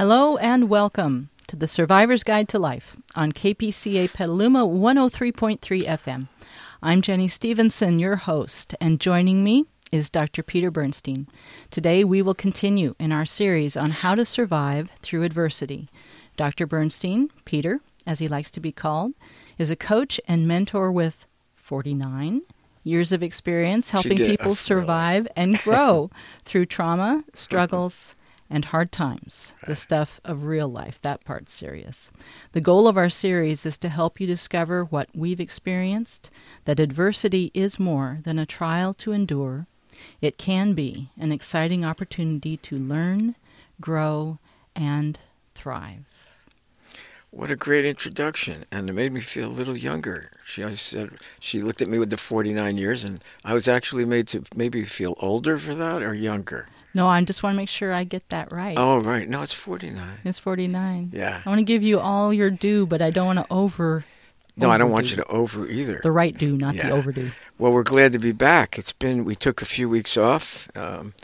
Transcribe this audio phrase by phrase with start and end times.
[0.00, 6.28] Hello and welcome to the Survivor's Guide to Life on KPCA Petaluma 103.3 FM.
[6.82, 10.42] I'm Jenny Stevenson, your host, and joining me is Dr.
[10.42, 11.28] Peter Bernstein.
[11.70, 15.90] Today we will continue in our series on how to survive through adversity.
[16.34, 16.66] Dr.
[16.66, 19.12] Bernstein, Peter, as he likes to be called,
[19.58, 22.40] is a coach and mentor with 49
[22.84, 26.10] years of experience helping people survive and grow
[26.46, 28.16] through trauma, struggles,
[28.50, 31.00] and hard times, the stuff of real life.
[31.00, 32.10] That part's serious.
[32.52, 36.30] The goal of our series is to help you discover what we've experienced
[36.64, 39.66] that adversity is more than a trial to endure.
[40.20, 43.36] It can be an exciting opportunity to learn,
[43.80, 44.38] grow,
[44.74, 45.18] and
[45.54, 46.04] thrive.
[47.32, 50.32] What a great introduction, and it made me feel a little younger.
[50.44, 54.26] She said she looked at me with the 49 years, and I was actually made
[54.28, 56.66] to maybe feel older for that or younger.
[56.94, 58.76] No, I just want to make sure I get that right.
[58.78, 59.28] Oh, right.
[59.28, 60.02] No, it's 49.
[60.24, 61.10] It's 49.
[61.14, 61.40] Yeah.
[61.44, 64.04] I want to give you all your due, but I don't want to over.
[64.56, 64.74] No, overdo.
[64.74, 66.00] I don't want you to over either.
[66.02, 66.88] The right due, not Yeah.
[66.88, 67.30] the overdue.
[67.58, 68.76] Well, we're glad to be back.
[68.78, 70.68] It's been, we took a few weeks off.
[70.76, 71.14] Um,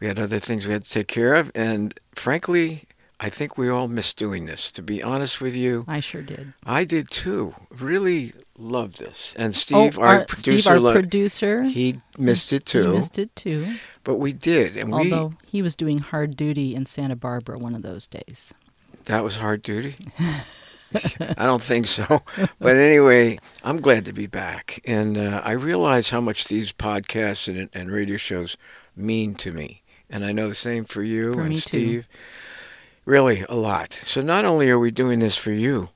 [0.00, 1.52] we had other things we had to take care of.
[1.54, 2.84] And frankly,
[3.22, 4.72] I think we all miss doing this.
[4.72, 6.54] To be honest with you, I sure did.
[6.66, 7.54] I did too.
[7.70, 9.32] Really loved this.
[9.36, 12.90] And Steve, oh, our, Steve, producer, our lo- producer, he missed it too.
[12.90, 13.76] he missed it too.
[14.02, 14.76] But we did.
[14.76, 18.52] And we, Although he was doing hard duty in Santa Barbara one of those days.
[19.04, 19.94] That was hard duty?
[20.18, 22.22] I don't think so.
[22.58, 24.80] But anyway, I'm glad to be back.
[24.84, 28.56] And uh, I realize how much these podcasts and, and radio shows
[28.96, 29.82] mean to me.
[30.10, 32.02] And I know the same for you For and me too.
[33.04, 33.98] Really, a lot.
[34.04, 35.88] So not only are we doing this for you,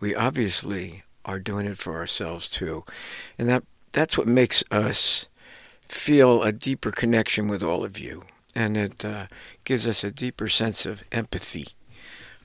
[0.00, 2.84] we obviously are doing it for ourselves too.
[3.38, 5.28] And that that's what makes us
[5.88, 8.24] feel a deeper connection with all of you.
[8.54, 9.26] And it uh,
[9.64, 11.68] gives us a deeper sense of empathy.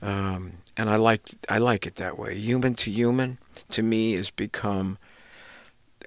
[0.00, 2.38] Um, and I like I like it that way.
[2.38, 3.38] Human to human,
[3.70, 4.98] to me, has become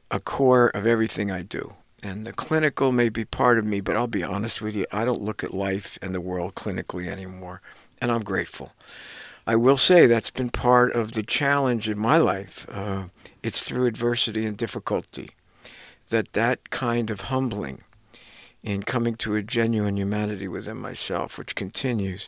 [0.10, 1.74] a core of everything I do.
[2.02, 5.04] And the clinical may be part of me, but I'll be honest with you, I
[5.04, 7.62] don't look at life and the world clinically anymore,
[8.02, 8.74] and I'm grateful.
[9.48, 12.68] I will say that's been part of the challenge in my life.
[12.70, 13.06] Uh,
[13.42, 15.32] it's through adversity and difficulty
[16.10, 17.82] that that kind of humbling
[18.62, 22.28] in coming to a genuine humanity within myself, which continues,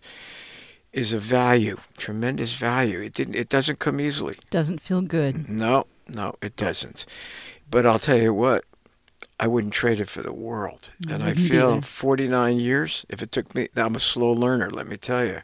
[0.93, 3.01] is a value, tremendous value.
[3.01, 3.35] It didn't.
[3.35, 4.35] It doesn't come easily.
[4.49, 5.49] Doesn't feel good.
[5.49, 7.05] No, no, it doesn't.
[7.69, 8.63] But I'll tell you what,
[9.41, 10.91] I wouldn't trade it for the world.
[11.09, 14.97] And I feel 49 years, if it took me, I'm a slow learner, let me
[14.97, 15.41] tell you.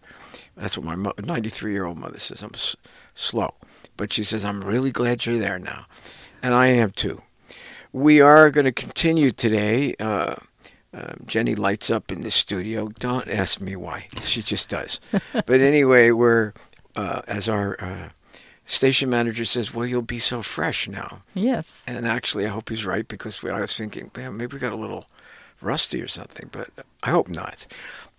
[0.55, 2.43] That's what my 93 year old mother says.
[2.43, 2.75] I'm s-
[3.15, 3.55] slow.
[3.97, 5.87] But she says, I'm really glad you're there now.
[6.43, 7.23] And I am too.
[7.91, 9.95] We are going to continue today.
[9.99, 10.35] Uh,
[10.93, 12.87] uh, Jenny lights up in the studio.
[12.99, 14.07] Don't ask me why.
[14.21, 14.99] She just does.
[15.33, 16.53] but anyway, we're,
[16.95, 18.09] uh, as our uh,
[18.67, 21.23] station manager says, well, you'll be so fresh now.
[21.33, 21.83] Yes.
[21.87, 24.77] And actually, I hope he's right because I was thinking, man, maybe we got a
[24.77, 25.07] little
[25.61, 26.69] rusty or something, but
[27.01, 27.65] I hope not.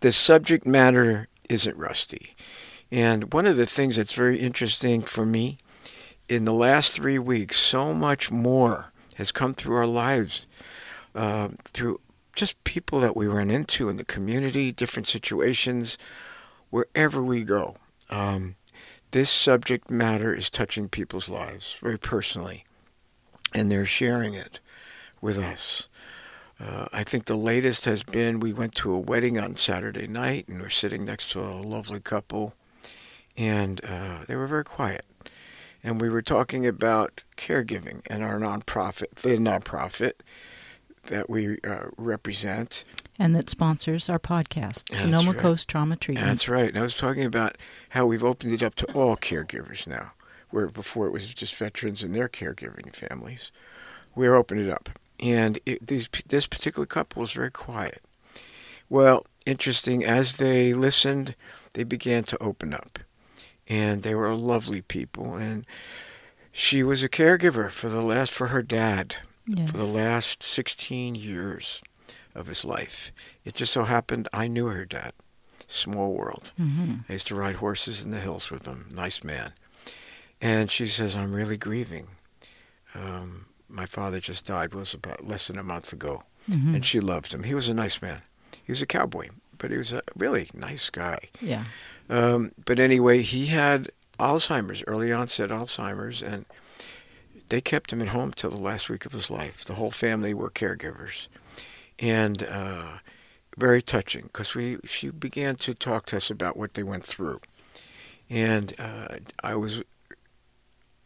[0.00, 2.34] The subject matter isn't rusty.
[2.90, 5.58] And one of the things that's very interesting for me
[6.28, 10.46] in the last three weeks, so much more has come through our lives,
[11.14, 12.00] uh, through
[12.34, 15.98] just people that we run into in the community, different situations,
[16.70, 17.76] wherever we go.
[18.10, 18.54] Um,
[19.10, 22.64] this subject matter is touching people's lives very personally,
[23.54, 24.60] and they're sharing it
[25.20, 25.88] with us.
[26.60, 30.48] Uh, I think the latest has been we went to a wedding on Saturday night,
[30.48, 32.54] and we're sitting next to a lovely couple,
[33.36, 35.06] and uh, they were very quiet.
[35.82, 40.14] And we were talking about caregiving and our nonprofit, the nonprofit
[41.04, 42.84] that we uh, represent.
[43.18, 45.40] And that sponsors our podcast, That's Sonoma right.
[45.40, 46.26] Coast Trauma Treatment.
[46.26, 46.68] That's right.
[46.68, 47.58] And I was talking about
[47.90, 50.12] how we've opened it up to all caregivers now,
[50.50, 53.50] where before it was just veterans and their caregiving families.
[54.14, 54.90] We're opening it up.
[55.20, 58.02] And it, these, this particular couple was very quiet.
[58.88, 61.34] Well, interesting, as they listened,
[61.72, 63.00] they began to open up.
[63.66, 65.34] And they were lovely people.
[65.34, 65.66] And
[66.52, 69.16] she was a caregiver for the last, for her dad,
[69.46, 69.70] yes.
[69.70, 71.82] for the last 16 years
[72.34, 73.10] of his life.
[73.44, 75.12] It just so happened I knew her dad.
[75.66, 76.52] Small world.
[76.56, 78.88] hmm I used to ride horses in the hills with him.
[78.92, 79.52] Nice man.
[80.40, 82.08] And she says, I'm really grieving.
[82.94, 86.22] Um, my father just died, was about less than a month ago.
[86.50, 87.42] hmm And she loved him.
[87.42, 88.22] He was a nice man.
[88.64, 89.28] He was a cowboy,
[89.58, 91.18] but he was a really nice guy.
[91.40, 91.64] Yeah.
[92.08, 96.44] Um, but anyway, he had Alzheimer's, early onset Alzheimer's, and
[97.50, 99.64] they kept him at home till the last week of his life.
[99.64, 101.28] The whole family were caregivers.
[101.98, 102.98] And uh,
[103.56, 107.40] very touching because we she began to talk to us about what they went through,
[108.30, 109.82] and uh, I was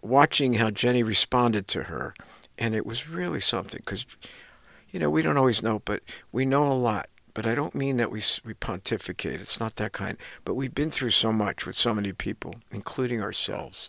[0.03, 2.15] watching how Jenny responded to her,
[2.59, 4.05] and it was really something because,
[4.91, 7.09] you know, we don't always know, but we know a lot.
[7.35, 9.41] But I don't mean that we, we pontificate.
[9.41, 10.19] It's not that kind.
[10.44, 13.89] But we've been through so much with so many people, including ourselves,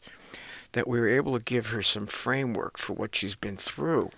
[0.71, 4.11] that we were able to give her some framework for what she's been through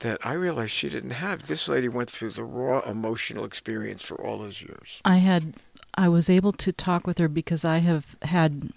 [0.00, 1.46] that I realized she didn't have.
[1.46, 5.00] This lady went through the raw emotional experience for all those years.
[5.04, 5.54] I had
[5.94, 8.70] I was able to talk with her because I have had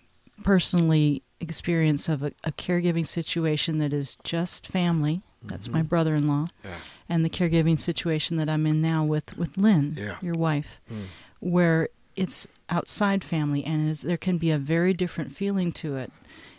[0.43, 5.21] personally experience of a, a caregiving situation that is just family.
[5.43, 5.77] That's mm-hmm.
[5.77, 6.75] my brother-in-law, yeah.
[7.09, 10.17] and the caregiving situation that I'm in now with with Lynn, yeah.
[10.21, 11.05] your wife, mm.
[11.39, 16.11] where it's outside family and there can be a very different feeling to it.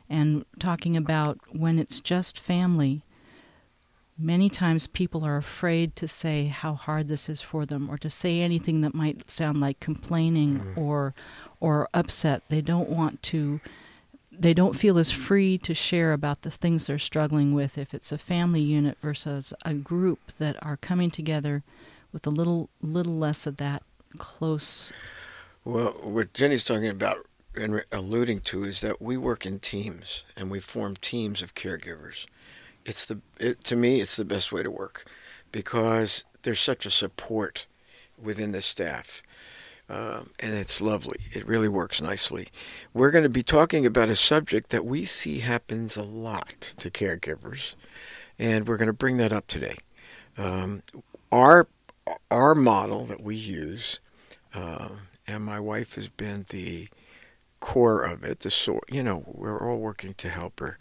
[0.08, 3.02] And talking about when it's just family,
[4.18, 8.10] many times people are afraid to say how hard this is for them or to
[8.10, 10.76] say anything that might sound like complaining mm.
[10.76, 11.14] or
[11.60, 12.42] or upset.
[12.48, 13.60] They don't want to
[14.32, 18.10] they don't feel as free to share about the things they're struggling with if it's
[18.10, 21.62] a family unit versus a group that are coming together
[22.12, 23.82] with a little little less of that
[24.18, 24.92] close
[25.64, 30.50] well what jenny's talking about and alluding to is that we work in teams and
[30.50, 32.26] we form teams of caregivers
[32.84, 35.04] it's the it, to me it's the best way to work
[35.50, 37.66] because there's such a support
[38.20, 39.22] within the staff
[39.92, 41.18] um, and it's lovely.
[41.32, 42.48] It really works nicely.
[42.94, 46.90] We're going to be talking about a subject that we see happens a lot to
[46.90, 47.74] caregivers,
[48.38, 49.76] and we're going to bring that up today.
[50.38, 50.82] Um,
[51.30, 51.68] our
[52.30, 54.00] our model that we use,
[54.54, 54.88] uh,
[55.26, 56.88] and my wife has been the
[57.60, 58.40] core of it.
[58.40, 60.78] The sort, you know, we're all working to help her.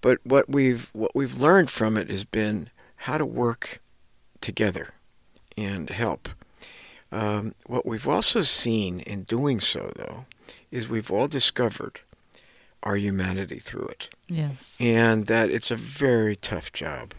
[0.00, 3.80] But what we've what we've learned from it has been how to work
[4.40, 4.94] together
[5.56, 6.28] and help.
[7.12, 10.26] Um, what we've also seen in doing so, though,
[10.70, 12.00] is we've all discovered
[12.82, 14.08] our humanity through it.
[14.28, 14.76] Yes.
[14.80, 17.12] And that it's a very tough job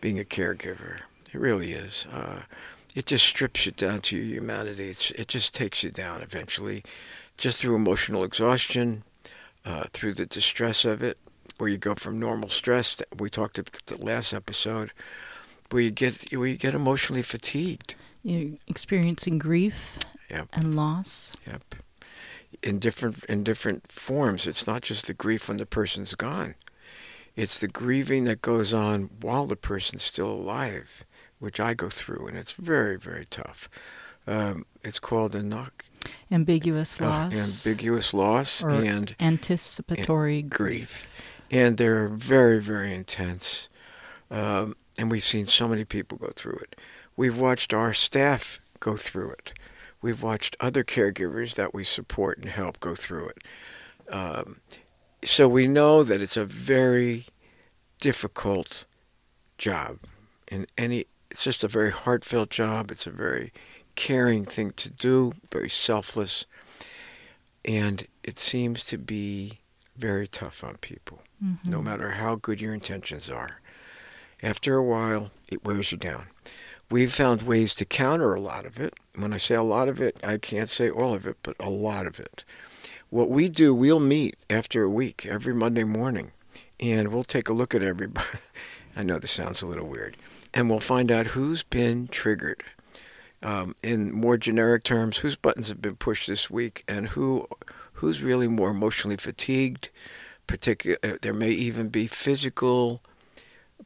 [0.00, 0.98] being a caregiver.
[1.32, 2.06] It really is.
[2.12, 2.42] Uh,
[2.94, 4.90] it just strips you down to your humanity.
[4.90, 6.84] It's, it just takes you down eventually,
[7.36, 9.02] just through emotional exhaustion,
[9.64, 11.18] uh, through the distress of it,
[11.58, 14.90] where you go from normal stress we talked about the last episode,
[15.70, 17.94] where you get where you get emotionally fatigued.
[18.22, 19.98] You're experiencing grief
[20.30, 20.48] yep.
[20.52, 21.32] and loss.
[21.46, 21.74] Yep.
[22.62, 24.46] In different in different forms.
[24.46, 26.54] It's not just the grief when the person's gone.
[27.36, 31.04] It's the grieving that goes on while the person's still alive,
[31.40, 33.68] which I go through, and it's very, very tough.
[34.26, 35.84] Um, it's called a knock.
[36.30, 37.32] Ambiguous uh, loss.
[37.32, 41.08] ambiguous loss and anticipatory and grief.
[41.54, 43.68] And they're very, very intense.
[44.28, 46.74] Um, and we've seen so many people go through it.
[47.16, 49.52] We've watched our staff go through it.
[50.02, 54.12] We've watched other caregivers that we support and help go through it.
[54.12, 54.56] Um,
[55.22, 57.26] so we know that it's a very
[58.00, 58.84] difficult
[59.56, 60.00] job.
[60.48, 62.90] In any, it's just a very heartfelt job.
[62.90, 63.52] It's a very
[63.94, 66.46] caring thing to do, very selfless,
[67.64, 69.60] and it seems to be
[69.96, 71.70] very tough on people, mm-hmm.
[71.70, 73.60] no matter how good your intentions are.
[74.42, 76.26] After a while, it wears you down.
[76.90, 78.94] We've found ways to counter a lot of it.
[79.16, 81.70] When I say a lot of it, I can't say all of it, but a
[81.70, 82.44] lot of it.
[83.10, 86.32] What we do, we'll meet after a week every Monday morning,
[86.78, 88.26] and we'll take a look at everybody.
[88.96, 90.16] I know this sounds a little weird.
[90.52, 92.62] And we'll find out who's been triggered.
[93.42, 97.46] Um, in more generic terms, whose buttons have been pushed this week, and who
[98.04, 99.90] who's really more emotionally fatigued.
[100.46, 103.02] Particular, uh, there may even be physical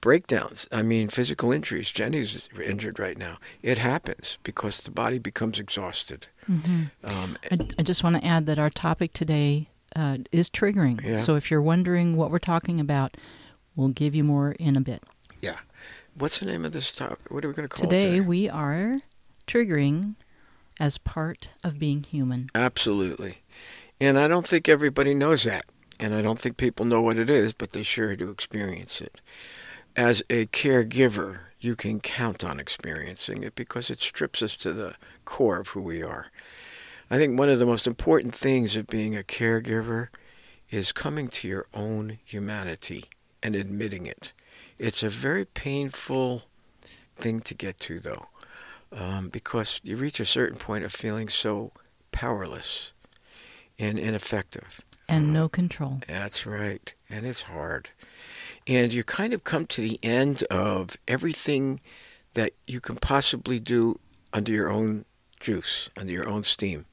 [0.00, 0.66] breakdowns.
[0.72, 1.90] I mean, physical injuries.
[1.90, 3.38] Jenny's injured right now.
[3.62, 6.26] It happens because the body becomes exhausted.
[6.50, 6.82] Mm-hmm.
[7.04, 11.04] Um, I, I, just want to add that our topic today uh, is triggering.
[11.04, 11.16] Yeah.
[11.16, 13.16] So if you're wondering what we're talking about,
[13.76, 15.04] we'll give you more in a bit.
[15.40, 15.58] Yeah.
[16.14, 17.30] What's the name of this topic?
[17.30, 18.20] What are we going to call today, it today?
[18.20, 18.96] we are
[19.46, 20.16] triggering
[20.80, 22.50] as part of being human.
[22.54, 23.42] Absolutely.
[24.00, 25.64] And I don't think everybody knows that.
[26.00, 29.20] And I don't think people know what it is, but they sure do experience it
[29.98, 34.94] as a caregiver, you can count on experiencing it because it strips us to the
[35.24, 36.26] core of who we are.
[37.10, 40.06] I think one of the most important things of being a caregiver
[40.70, 43.06] is coming to your own humanity
[43.42, 44.32] and admitting it.
[44.78, 46.44] It's a very painful
[47.16, 48.26] thing to get to, though,
[48.92, 51.72] um, because you reach a certain point of feeling so
[52.12, 52.92] powerless
[53.78, 54.80] and ineffective.
[55.08, 56.00] And no control.
[56.06, 56.92] That's right.
[57.08, 57.90] And it's hard
[58.68, 61.80] and you kind of come to the end of everything
[62.34, 63.98] that you can possibly do
[64.32, 65.06] under your own
[65.40, 66.84] juice, under your own steam.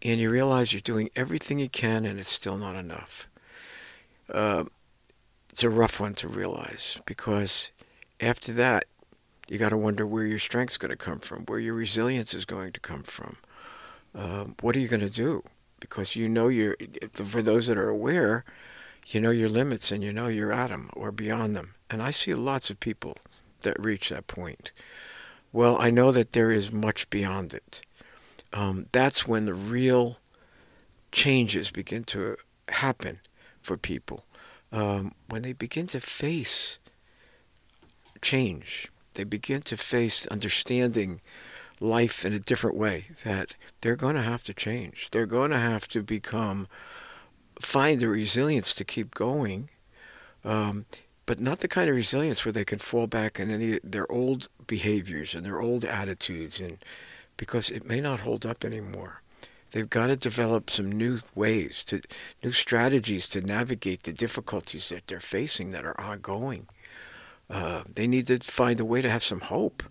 [0.00, 3.28] And you realize you're doing everything you can and it's still not enough.
[4.32, 4.64] Uh,
[5.50, 7.72] it's a rough one to realize because
[8.20, 8.84] after that,
[9.48, 12.44] you got to wonder where your strength's going to come from, where your resilience is
[12.44, 13.36] going to come from.
[14.14, 15.42] Um, what are you going to do?
[15.82, 16.76] Because you know you're,
[17.12, 18.44] for those that are aware,
[19.08, 21.74] you know your limits and you know you're at them or beyond them.
[21.90, 23.16] And I see lots of people
[23.62, 24.70] that reach that point.
[25.52, 27.82] Well, I know that there is much beyond it.
[28.52, 30.18] Um, that's when the real
[31.10, 32.36] changes begin to
[32.68, 33.18] happen
[33.60, 34.24] for people.
[34.70, 36.78] Um, when they begin to face
[38.22, 41.20] change, they begin to face understanding
[41.82, 45.08] life in a different way, that they're going to have to change.
[45.10, 46.68] They're going to have to become,
[47.60, 49.68] find the resilience to keep going,
[50.44, 50.86] um,
[51.26, 54.48] but not the kind of resilience where they can fall back on any their old
[54.66, 56.78] behaviors and their old attitudes, and
[57.36, 59.22] because it may not hold up anymore.
[59.72, 62.02] They've got to develop some new ways to
[62.44, 66.66] new strategies to navigate the difficulties that they're facing that are ongoing.
[67.48, 69.82] Uh, they need to find a way to have some hope.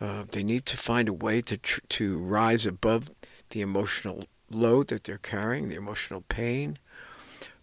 [0.00, 3.10] Uh, they need to find a way to tr- to rise above
[3.50, 6.78] the emotional load that they're carrying, the emotional pain.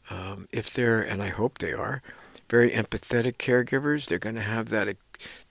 [0.09, 2.01] Um, if they're, and I hope they are,
[2.49, 4.95] very empathetic caregivers, they're going to have that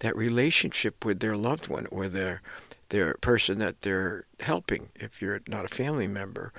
[0.01, 2.43] that relationship with their loved one or their
[2.91, 6.53] their person that they're helping if you're not a family member.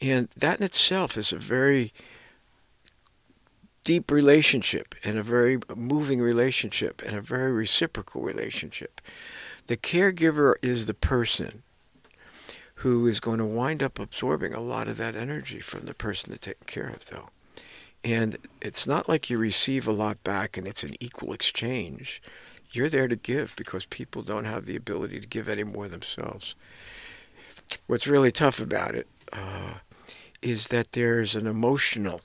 [0.00, 1.92] And that in itself is a very
[3.84, 9.00] deep relationship and a very moving relationship and a very reciprocal relationship.
[9.66, 11.62] The caregiver is the person
[12.76, 16.30] who is going to wind up absorbing a lot of that energy from the person
[16.30, 17.28] they're taking care of, though.
[18.04, 22.22] And it's not like you receive a lot back and it's an equal exchange.
[22.70, 26.54] You're there to give because people don't have the ability to give any more themselves.
[27.86, 29.78] What's really tough about it uh,
[30.42, 32.20] is that there's an emotional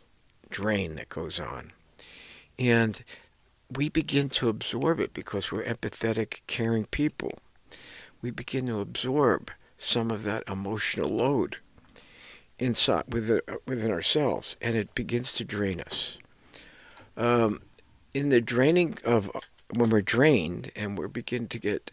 [0.50, 1.72] drain that goes on.
[2.60, 3.02] And
[3.72, 7.34] we begin to absorb it because we're empathetic, caring people.
[8.22, 11.58] We begin to absorb some of that emotional load
[12.60, 16.18] inside within, ourselves, and it begins to drain us.
[17.18, 17.62] Um,
[18.14, 19.32] in the draining of
[19.74, 21.92] when we're drained and we're beginning to get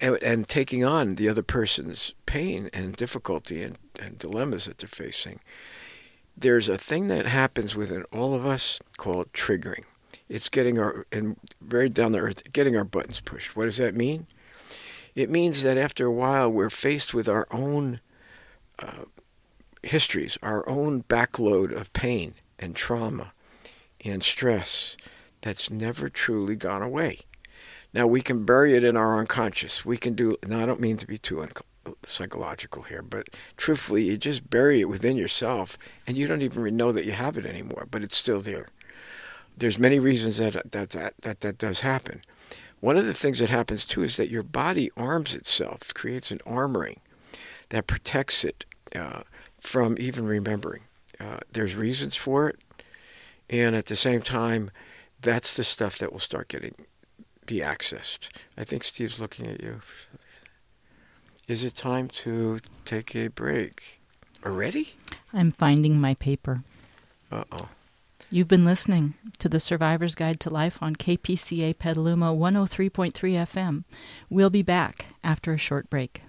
[0.00, 4.88] and, and, taking on the other person's pain and difficulty and, and dilemmas that they're
[4.88, 5.40] facing,
[6.36, 9.84] there's a thing that happens within all of us called triggering.
[10.28, 13.56] It's getting our and very down the earth, getting our buttons pushed.
[13.56, 14.26] What does that mean?
[15.14, 18.00] It means that after a while, we're faced with our own
[18.78, 19.04] uh,
[19.82, 23.32] histories, our own backload of pain and trauma
[24.04, 24.96] and stress
[25.40, 27.20] that's never truly gone away.
[27.92, 29.84] Now we can bury it in our unconscious.
[29.84, 30.34] We can do.
[30.46, 34.80] Now I don't mean to be too un- psychological here, but truthfully, you just bury
[34.80, 37.86] it within yourself, and you don't even know that you have it anymore.
[37.88, 38.66] But it's still there.
[39.56, 42.22] There's many reasons that that that that, that does happen.
[42.80, 46.38] One of the things that happens too is that your body arms itself, creates an
[46.46, 46.98] armoring
[47.70, 49.22] that protects it uh,
[49.58, 50.82] from even remembering.
[51.18, 52.58] Uh, there's reasons for it,
[53.48, 54.70] and at the same time,
[55.20, 56.74] that's the stuff that will start getting
[57.46, 58.28] be accessed.
[58.56, 59.80] I think Steve's looking at you.
[61.46, 64.00] Is it time to take a break?
[64.44, 64.94] Already?
[65.32, 66.62] I'm finding my paper.
[67.30, 67.68] Uh oh.
[68.30, 73.84] You've been listening to the Survivor's Guide to Life on KPCA Petaluma 103.3 FM.
[74.28, 76.22] We'll be back after a short break.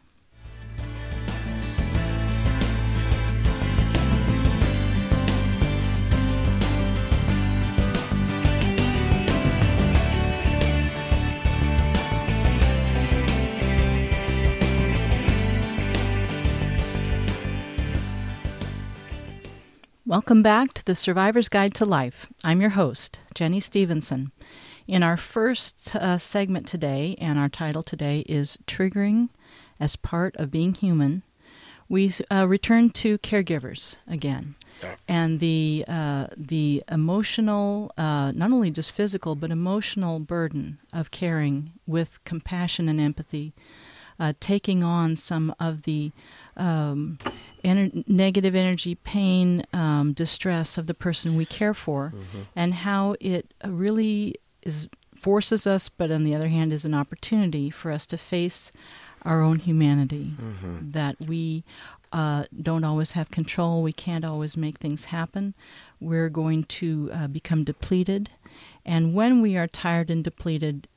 [20.08, 22.28] Welcome back to the Survivor's Guide to Life.
[22.44, 24.32] I'm your host, Jenny Stevenson.
[24.88, 29.30] In our first uh, segment today, and our title today is Triggering
[29.80, 31.24] as Part of Being Human,
[31.90, 34.54] we uh, return to caregivers again.
[35.08, 41.72] And the uh, the emotional, uh, not only just physical, but emotional burden of caring
[41.88, 43.54] with compassion and empathy,
[44.20, 46.12] uh, taking on some of the
[46.56, 47.18] um,
[47.66, 52.42] ener- negative energy, pain, um, distress of the person we care for, mm-hmm.
[52.56, 57.70] and how it really is forces us, but on the other hand, is an opportunity
[57.70, 58.72] for us to face
[59.24, 60.34] our own humanity.
[60.40, 60.92] Mm-hmm.
[60.92, 61.64] That we
[62.12, 65.54] uh, don't always have control, we can't always make things happen.
[66.00, 68.30] We're going to uh, become depleted,
[68.86, 70.88] and when we are tired and depleted,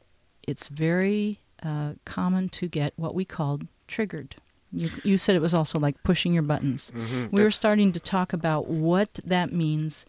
[0.47, 4.37] it's very uh, common to get what we call triggered.
[4.73, 6.93] You, you said it was also like pushing your buttons.
[6.95, 7.35] Mm-hmm.
[7.35, 10.05] We were starting to talk about what that means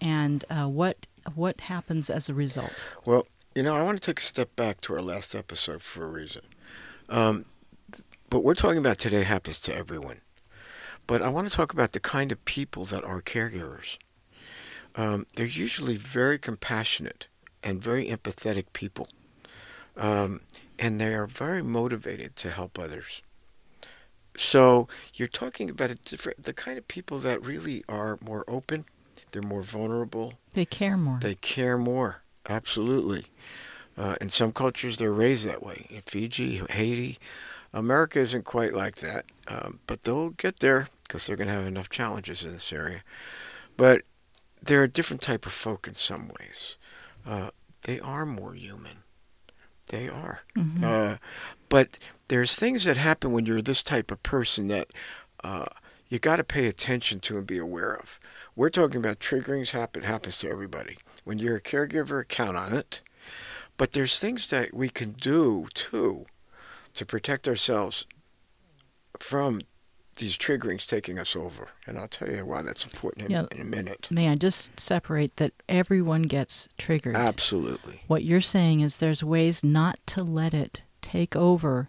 [0.00, 2.72] and uh, what what happens as a result.
[3.06, 6.04] Well, you know, I want to take a step back to our last episode for
[6.04, 6.42] a reason.
[7.08, 7.46] Um,
[8.30, 10.20] what we're talking about today happens to everyone.
[11.06, 13.98] But I want to talk about the kind of people that are caregivers.
[14.96, 17.26] Um, they're usually very compassionate
[17.62, 19.08] and very empathetic people.
[19.96, 20.40] Um,
[20.78, 23.22] and they are very motivated to help others.
[24.36, 28.84] So you're talking about a different, the kind of people that really are more open,
[29.32, 31.18] they're more vulnerable, They care more.
[31.20, 32.22] they care more.
[32.48, 33.26] Absolutely.
[33.96, 35.86] Uh, in some cultures, they're raised that way.
[35.88, 37.18] In Fiji, Haiti,
[37.72, 41.66] America isn't quite like that, um, but they'll get there because they're going to have
[41.66, 43.02] enough challenges in this area.
[43.76, 44.02] But
[44.60, 46.76] they're a different type of folk in some ways.
[47.24, 47.50] Uh,
[47.82, 49.03] they are more human.
[49.88, 50.40] They are.
[50.56, 50.82] Mhm.
[50.82, 51.18] Uh,
[51.68, 51.98] but
[52.28, 54.88] there's things that happen when you're this type of person that
[55.42, 55.66] uh,
[56.08, 58.18] you got to pay attention to and be aware of.
[58.56, 60.98] We're talking about triggerings happen happens to everybody.
[61.24, 63.02] When you're a caregiver, count on it.
[63.76, 66.26] But there's things that we can do too
[66.94, 68.06] to protect ourselves
[69.18, 69.60] from
[70.16, 71.68] these triggerings taking us over.
[71.86, 73.46] And I'll tell you why that's important in, Yeah.
[73.50, 74.08] in a minute.
[74.10, 77.16] May I just separate that everyone gets triggered?
[77.16, 78.00] Absolutely.
[78.06, 81.88] What you're saying is there's ways not to let it take over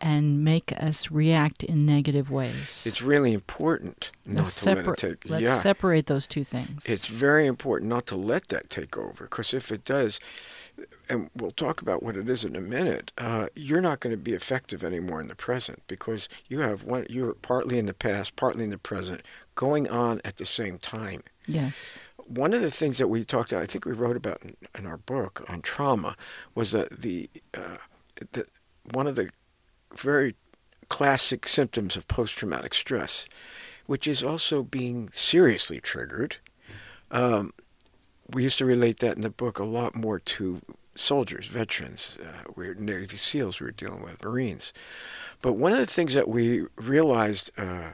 [0.00, 2.84] and make us react in negative ways.
[2.86, 5.24] It's really important not let's to let it take.
[5.30, 5.58] let's yeah.
[5.58, 6.84] separate those two things.
[6.84, 10.20] It's very important not to let that take over because if it does,
[11.08, 14.20] and we'll talk about what it is in a minute, uh, you're not going to
[14.20, 17.06] be effective anymore in the present because you have one.
[17.08, 19.22] You're partly in the past, partly in the present,
[19.54, 21.22] going on at the same time.
[21.46, 21.98] yes.
[22.26, 24.86] One of the things that we talked about, I think we wrote about in, in
[24.86, 26.16] our book on trauma,
[26.54, 27.76] was that the, uh,
[28.32, 28.46] the
[28.92, 29.28] one of the
[29.94, 30.34] very
[30.88, 33.28] classic symptoms of post-traumatic stress,
[33.84, 36.36] which is also being seriously triggered.
[37.10, 37.52] Um,
[38.30, 40.60] we used to relate that in the book a lot more to
[40.94, 42.18] soldiers, veterans.
[42.22, 44.72] Uh, we were Navy SEALs we were dealing with, Marines.
[45.42, 47.90] But one of the things that we realized uh,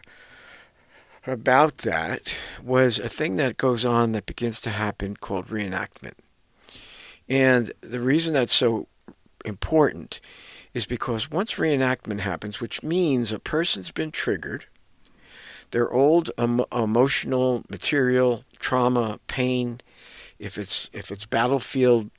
[1.26, 6.14] about that was a thing that goes on that begins to happen called reenactment.
[7.28, 8.88] And the reason that's so
[9.44, 10.20] important
[10.74, 14.66] is because once reenactment happens, which means a person's been triggered,
[15.70, 19.80] their old em- emotional material, trauma, pain,
[20.40, 22.10] if it's if it's battlefield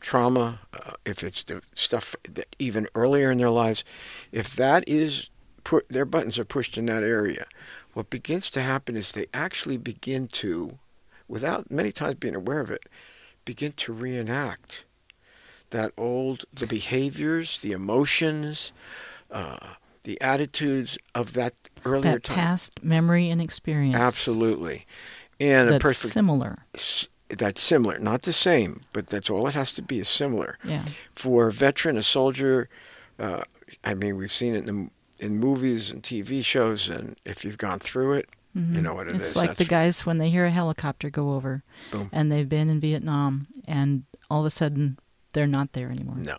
[0.00, 3.84] trauma, uh, if it's the stuff that even earlier in their lives,
[4.30, 5.30] if that is
[5.64, 7.46] put, their buttons are pushed in that area,
[7.94, 10.78] what begins to happen is they actually begin to,
[11.26, 12.84] without many times being aware of it,
[13.44, 14.84] begin to reenact
[15.70, 18.72] that old the behaviors, the emotions,
[19.30, 22.36] uh, the attitudes of that earlier That time.
[22.36, 23.96] past memory and experience.
[23.96, 24.86] Absolutely,
[25.38, 26.58] and a That's perfect similar.
[26.74, 30.58] s- that's similar, not the same, but that's all it has to be is similar.
[30.64, 30.84] Yeah.
[31.14, 32.68] For a veteran, a soldier,
[33.18, 33.42] uh,
[33.84, 34.90] I mean, we've seen it in,
[35.20, 38.82] in movies and TV shows, and if you've gone through it, you Mhm.
[38.82, 39.20] know what it is.
[39.28, 41.62] it's like the guys when they hear a helicopter go over
[41.92, 42.08] Boom.
[42.12, 44.98] and they've been in Vietnam and all of a sudden
[45.34, 46.16] they're not there anymore.
[46.16, 46.36] No.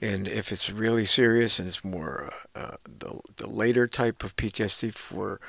[0.00, 4.36] And if it's really serious and it's more uh, uh, the, the later type of
[4.36, 5.40] PTSD for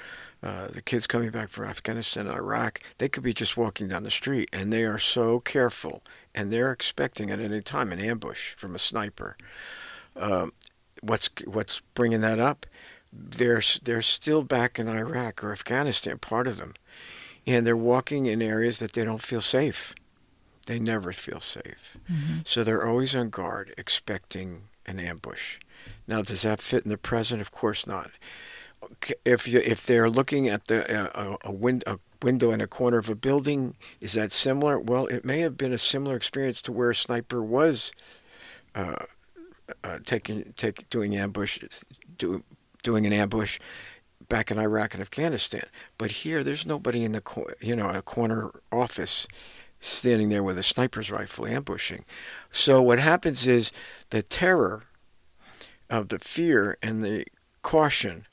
[0.43, 4.03] uh, the kids coming back from Afghanistan and Iraq, they could be just walking down
[4.03, 8.53] the street and they are so careful and they're expecting at any time an ambush
[8.55, 9.35] from a sniper.
[10.15, 10.51] Um,
[11.01, 12.65] what's what's bringing that up?
[13.11, 16.73] They're they're still back in Iraq or Afghanistan, part of them,
[17.47, 19.93] and they're walking in areas that they don't feel safe.
[20.65, 21.97] They never feel safe.
[22.11, 22.47] Mhm.
[22.47, 25.57] So they're always on guard, expecting an ambush.
[26.07, 27.41] Now, does that fit in the present?
[27.41, 28.11] Of course not.
[29.23, 30.83] If you, if they're looking at the
[31.17, 34.79] uh, a, a, wind, a window in a corner of a building, is that similar?
[34.79, 37.91] Well, it may have been a similar experience to where a sniper was
[38.75, 39.05] uh,
[39.83, 41.59] uh, taking take doing ambush,
[42.17, 42.43] do,
[42.83, 43.59] doing an ambush
[44.29, 45.63] back in Iraq and Afghanistan.
[45.97, 49.27] But here, there's nobody in the co- you know a corner office
[49.79, 52.05] standing there with a sniper's rifle ambushing.
[52.51, 53.71] So what happens is
[54.09, 54.83] the terror
[55.89, 57.25] of the fear and the
[57.61, 58.25] caution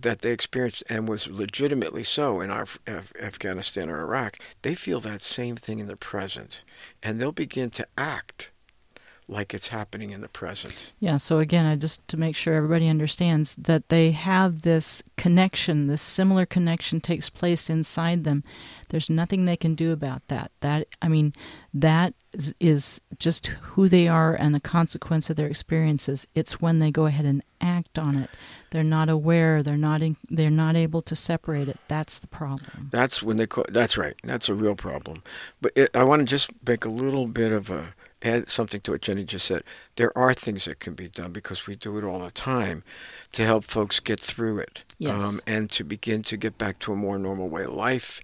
[0.00, 5.00] that they experienced and was legitimately so in our Af- Afghanistan or Iraq, they feel
[5.00, 6.64] that same thing in the present,
[7.02, 8.50] and they'll begin to act
[9.28, 10.92] like it's happening in the present.
[10.98, 15.86] Yeah, so again, I just to make sure everybody understands that they have this connection,
[15.86, 18.42] this similar connection takes place inside them.
[18.88, 20.50] There's nothing they can do about that.
[20.60, 21.34] That I mean,
[21.74, 26.26] that is, is just who they are and the consequence of their experiences.
[26.34, 28.30] It's when they go ahead and act on it.
[28.70, 31.78] They're not aware, they're not in, they're not able to separate it.
[31.88, 32.88] That's the problem.
[32.92, 34.14] That's when they call, that's right.
[34.24, 35.22] That's a real problem.
[35.60, 38.92] But it, I want to just make a little bit of a add something to
[38.92, 39.62] what Jenny just said.
[39.96, 42.82] There are things that can be done because we do it all the time
[43.32, 45.22] to help folks get through it Yes.
[45.22, 48.20] um, and to begin to get back to a more normal way of life.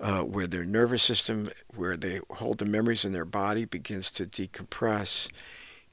[0.00, 4.24] Uh, where their nervous system, where they hold the memories in their body, begins to
[4.24, 5.28] decompress,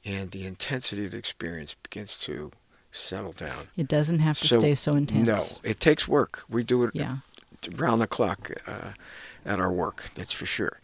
[0.04, 2.52] and the intensity of the experience begins to
[2.92, 3.66] settle down.
[3.76, 5.26] It doesn't have to So, stay so intense.
[5.26, 6.44] No, it takes work.
[6.48, 7.16] We do it Yeah.
[7.74, 8.92] round the clock uh,
[9.44, 10.78] at our work, that's for sure.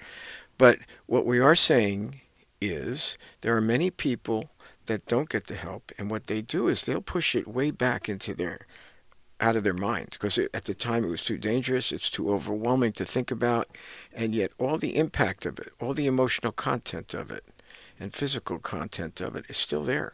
[0.59, 2.22] But what we are saying
[2.67, 4.51] is there are many people
[4.87, 8.09] that don't get the help, and what they do is they'll push it way back
[8.09, 8.61] into their
[9.41, 12.93] out of their mind because at the time it was too dangerous, it's too overwhelming
[12.93, 13.77] to think about,
[14.13, 17.45] and yet all the impact of it, all the emotional content of it,
[17.99, 20.13] and physical content of it is still there,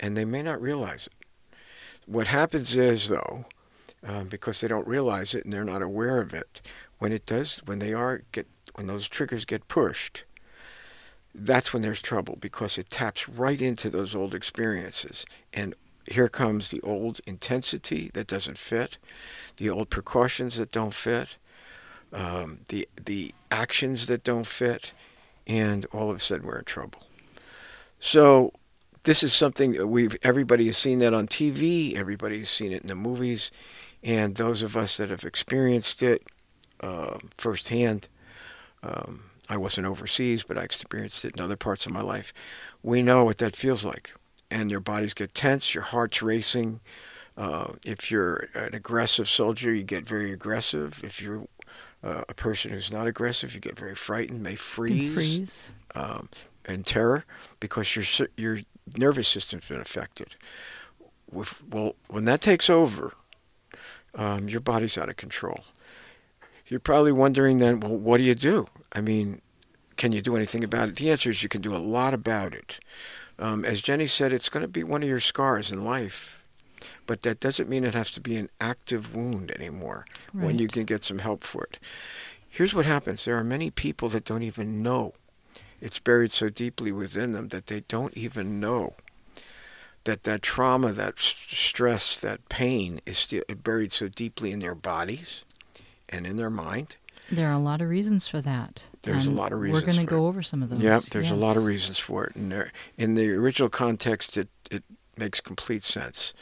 [0.00, 1.58] and they may not realize it.
[2.06, 3.44] What happens is though,
[4.04, 6.60] um, because they don't realize it and they're not aware of it,
[6.98, 10.24] when it does, when they are get, when those triggers get pushed,
[11.34, 15.74] that's when there's trouble because it taps right into those old experiences and
[16.06, 18.98] here comes the old intensity that doesn't fit,
[19.56, 21.36] the old precautions that don't fit,
[22.12, 24.92] um, the the actions that don't fit,
[25.46, 27.02] and all of a sudden we're in trouble.
[27.98, 28.52] So
[29.04, 32.88] this is something that we've everybody has seen that on TV, everybody's seen it in
[32.88, 33.50] the movies,
[34.02, 36.22] and those of us that have experienced it
[36.80, 38.08] uh, firsthand.
[38.82, 42.32] Um, I wasn't overseas, but I experienced it in other parts of my life.
[42.82, 44.12] We know what that feels like
[44.52, 46.80] and your bodies get tense, your heart's racing.
[47.36, 51.00] Uh, if you're an aggressive soldier, you get very aggressive.
[51.02, 51.46] If you're
[52.04, 55.70] uh, a person who's not aggressive, you get very frightened, may freeze, freeze.
[55.94, 56.28] Um,
[56.66, 57.24] and terror
[57.58, 58.58] because your your
[58.96, 60.36] nervous system's been affected.
[61.30, 63.14] With, well, when that takes over,
[64.14, 65.64] um, your body's out of control.
[66.72, 68.66] You're probably wondering then, well, what do you do?
[68.94, 69.42] I mean,
[69.98, 70.94] can you do anything about it?
[70.94, 72.80] The answer is you can do a lot about it.
[73.38, 76.42] Um, as Jenny said, it's going to be one of your scars in life,
[77.06, 80.84] but that doesn't mean it has to be an active wound anymore when you can
[80.84, 81.78] get some help for it.
[82.48, 85.12] Here's what happens there are many people that don't even know.
[85.78, 88.94] It's buried so deeply within them that they don't even know
[90.04, 94.74] that that trauma, that s- stress, that pain is still buried so deeply in their
[94.74, 95.44] bodies
[96.12, 96.96] and in their mind.
[97.30, 98.82] There are a lot of reasons for that.
[99.02, 99.82] There's a lot of reasons.
[99.82, 100.80] We're going to go over some of those.
[100.80, 102.36] Yeah, there's a lot of reasons for it.
[102.36, 104.84] And there, in the original context, it, it
[105.16, 106.34] makes complete sense.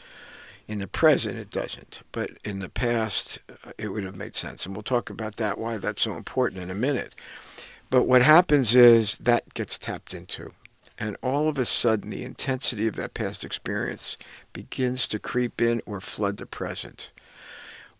[0.67, 2.03] In the present, it doesn't.
[2.13, 4.67] But in the past, uh, it would have made sense.
[4.67, 7.15] And we'll talk about that, why that's so important in a minute.
[7.91, 10.53] But what happens is that gets tapped into.
[10.99, 14.17] And all of a sudden, the intensity of that past experience
[14.53, 17.11] begins to creep in or flood the present.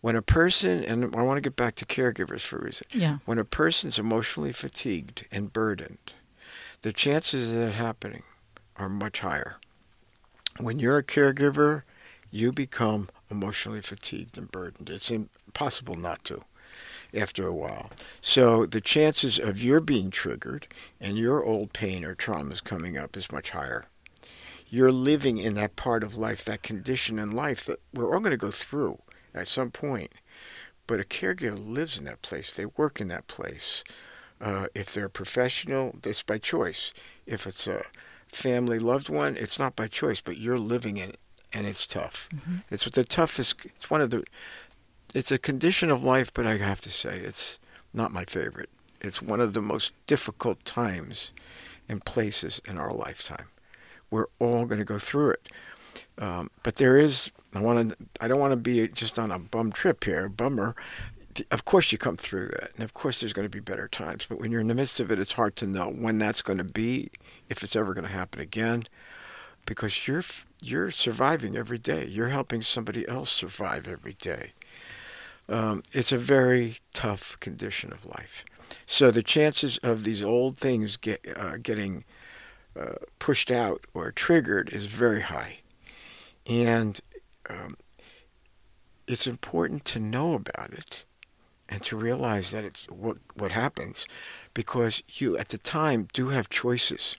[0.01, 3.19] When a person, and I want to get back to caregivers for a reason, Yeah.
[3.25, 6.13] when a person's emotionally fatigued and burdened,
[6.81, 8.23] the chances of that happening
[8.77, 9.57] are much higher.
[10.57, 11.83] When you're a caregiver,
[12.31, 14.89] you become emotionally fatigued and burdened.
[14.89, 16.43] It's impossible not to
[17.13, 17.91] after a while.
[18.21, 20.67] So the chances of your being triggered
[20.99, 23.85] and your old pain or traumas coming up is much higher.
[24.69, 28.31] You're living in that part of life, that condition in life that we're all going
[28.31, 28.99] to go through
[29.33, 30.11] at some point.
[30.87, 32.53] But a caregiver lives in that place.
[32.53, 33.83] They work in that place.
[34.39, 36.93] Uh, if they're a professional, it's by choice.
[37.25, 37.83] If it's a
[38.31, 41.19] family loved one, it's not by choice, but you're living in it,
[41.53, 42.27] and it's tough.
[42.71, 43.65] It's the toughest.
[43.65, 44.23] It's one of the.
[45.13, 47.59] It's a condition of life, but I have to say it's
[47.93, 48.69] not my favorite.
[49.01, 51.31] It's one of the most difficult times
[51.89, 53.47] and places in our lifetime.
[54.09, 55.49] We're all going to go through it.
[56.17, 59.39] Um, but there is, I want to, I don't want to be just on a
[59.39, 60.75] bum trip here, bummer.
[61.49, 64.25] Of course you come through that, and of course there's going to be better times.
[64.27, 66.57] But when you're in the midst of it, it's hard to know when that's going
[66.57, 67.09] to be,
[67.49, 68.83] if it's ever going to happen again,
[69.65, 70.23] because you're
[70.61, 72.05] you're surviving every day.
[72.05, 74.51] You're helping somebody else survive every day.
[75.47, 78.45] Um, it's a very tough condition of life.
[78.85, 82.03] So the chances of these old things get uh, getting
[82.79, 85.57] uh, pushed out or triggered is very high.
[86.45, 86.99] And
[87.51, 87.75] um,
[89.07, 91.05] it's important to know about it
[91.69, 94.05] and to realize that it's what what happens
[94.53, 97.17] because you at the time do have choices.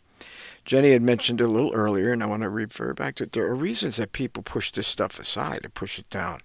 [0.64, 3.32] Jenny had mentioned a little earlier, and I want to refer back to it.
[3.32, 6.40] There are reasons that people push this stuff aside and push it down.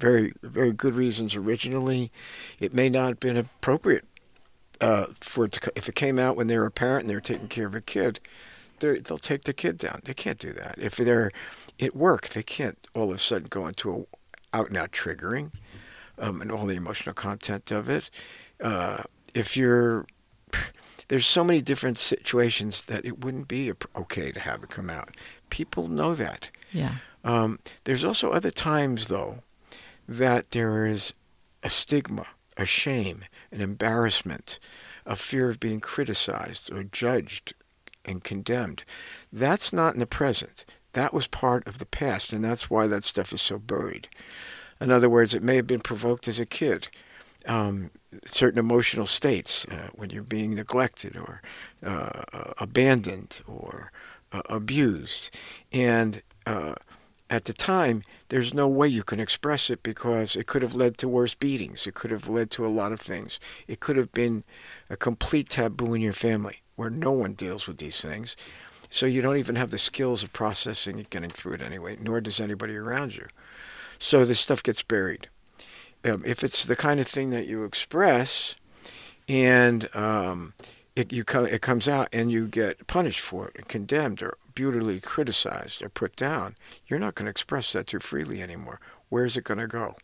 [0.00, 2.10] Very, very good reasons originally.
[2.58, 4.04] It may not have been appropriate
[4.80, 7.14] uh, for it to, if it came out when they were a parent and they
[7.14, 8.20] were taking care of a kid.
[8.80, 10.00] They'll take the kid down.
[10.04, 10.76] They can't do that.
[10.78, 11.30] If they're
[11.80, 15.50] at work, they can't all of a sudden go into a out and out triggering
[16.18, 18.08] um, and all the emotional content of it.
[18.60, 19.02] Uh,
[19.34, 20.06] if you're
[21.08, 25.16] there's so many different situations that it wouldn't be okay to have it come out.
[25.50, 26.50] People know that.
[26.72, 26.96] Yeah.
[27.22, 29.40] Um, there's also other times, though,
[30.08, 31.12] that there is
[31.62, 34.58] a stigma, a shame, an embarrassment,
[35.04, 37.54] a fear of being criticized or judged
[38.04, 38.84] and condemned.
[39.32, 40.64] That's not in the present.
[40.94, 44.08] That was part of the past, and that's why that stuff is so buried.
[44.80, 46.88] In other words, it may have been provoked as a kid.
[47.46, 47.90] Um,
[48.24, 51.42] certain emotional states uh, when you're being neglected or
[51.84, 52.22] uh,
[52.58, 53.92] abandoned or
[54.32, 55.30] uh, abused.
[55.72, 56.74] And uh,
[57.28, 60.96] at the time, there's no way you can express it because it could have led
[60.98, 61.86] to worse beatings.
[61.86, 63.40] It could have led to a lot of things.
[63.66, 64.44] It could have been
[64.88, 68.36] a complete taboo in your family where no one deals with these things.
[68.94, 72.20] So you don't even have the skills of processing it, getting through it anyway, nor
[72.20, 73.26] does anybody around you.
[73.98, 75.28] So this stuff gets buried
[76.04, 78.54] um, if it's the kind of thing that you express
[79.28, 80.52] and um,
[80.94, 85.00] it, you co- it comes out and you get punished for it, condemned or brutally
[85.00, 86.54] criticized or put down,
[86.86, 88.80] you're not going to express that too freely anymore.
[89.08, 89.96] Where's it going to go?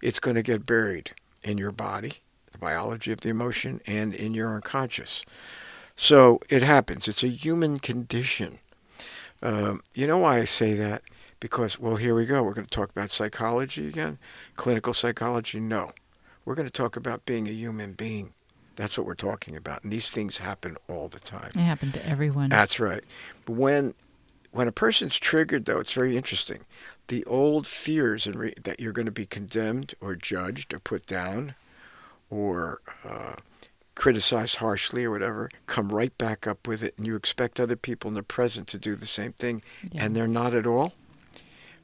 [0.00, 2.14] It's going to get buried in your body,
[2.52, 5.24] the biology of the emotion, and in your unconscious.
[5.96, 7.08] So it happens.
[7.08, 8.58] It's a human condition.
[9.42, 11.02] Um, you know why I say that?
[11.40, 12.42] because, well, here we go.
[12.42, 14.18] We're going to talk about psychology again.
[14.54, 15.60] Clinical psychology?
[15.60, 15.92] No.
[16.44, 18.32] We're going to talk about being a human being.
[18.76, 19.82] That's what we're talking about.
[19.82, 21.50] And these things happen all the time.
[21.54, 22.50] They happen to everyone.
[22.50, 23.02] That's right.
[23.44, 23.94] But when
[24.52, 26.60] when a person's triggered, though, it's very interesting.
[27.08, 31.04] The old fears and re- that you're going to be condemned or judged or put
[31.04, 31.54] down
[32.30, 33.34] or uh,
[33.96, 36.94] criticized harshly or whatever come right back up with it.
[36.96, 40.04] And you expect other people in the present to do the same thing, yeah.
[40.04, 40.92] and they're not at all.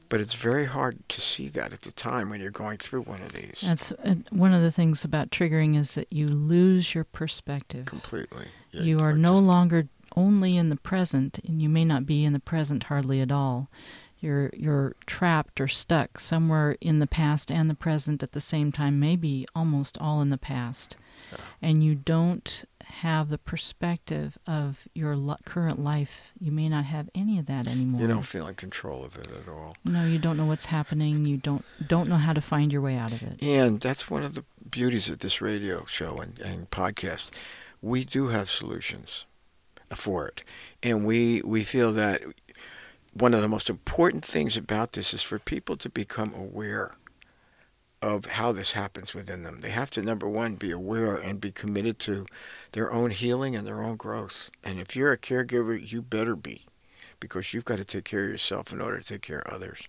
[0.09, 3.21] But it's very hard to see that at the time when you're going through one
[3.21, 3.63] of these.
[3.65, 8.45] That's uh, one of the things about triggering is that you lose your perspective completely.
[8.71, 12.33] Yeah, you are no longer only in the present, and you may not be in
[12.33, 13.69] the present hardly at all.
[14.19, 18.71] You're you're trapped or stuck somewhere in the past and the present at the same
[18.71, 20.95] time, maybe almost all in the past,
[21.31, 21.37] yeah.
[21.61, 27.09] and you don't have the perspective of your lo- current life, you may not have
[27.15, 28.01] any of that anymore.
[28.01, 29.75] You don't feel in control of it at all.
[29.83, 31.25] No, you don't know what's happening.
[31.25, 33.41] You don't don't know how to find your way out of it.
[33.41, 37.31] And that's one of the beauties of this radio show and, and podcast.
[37.81, 39.25] We do have solutions
[39.89, 40.43] for it,
[40.81, 42.21] and we we feel that
[43.13, 46.95] one of the most important things about this is for people to become aware
[48.03, 49.59] of how this happens within them.
[49.59, 52.25] They have to, number one, be aware and be committed to
[52.73, 54.51] their own healing and their own growth.
[54.61, 56.65] And if you're a caregiver, you better be,
[57.21, 59.87] because you've got to take care of yourself in order to take care of others.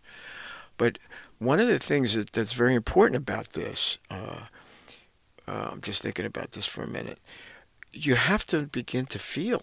[0.77, 1.01] But
[1.39, 4.43] one of the things that, that's very important about this, uh,
[5.49, 7.19] uh, I'm just thinking about this for a minute,
[7.93, 9.63] you have to begin to feel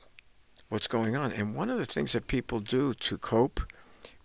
[0.68, 1.32] what's going on.
[1.32, 3.62] And one of the things that people do to cope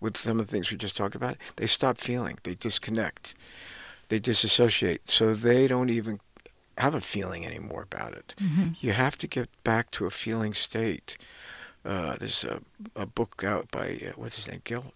[0.00, 3.34] with some of the things we just talked about, they stop feeling, they disconnect
[4.08, 5.08] they disassociate.
[5.08, 6.20] So they don't even
[6.78, 8.34] have a feeling anymore about it.
[8.38, 8.72] Mm-hmm.
[8.80, 11.16] You have to get back to a feeling state.
[11.84, 12.60] Uh, there's a,
[12.94, 14.60] a book out by, uh, what's his name?
[14.64, 14.92] Gil,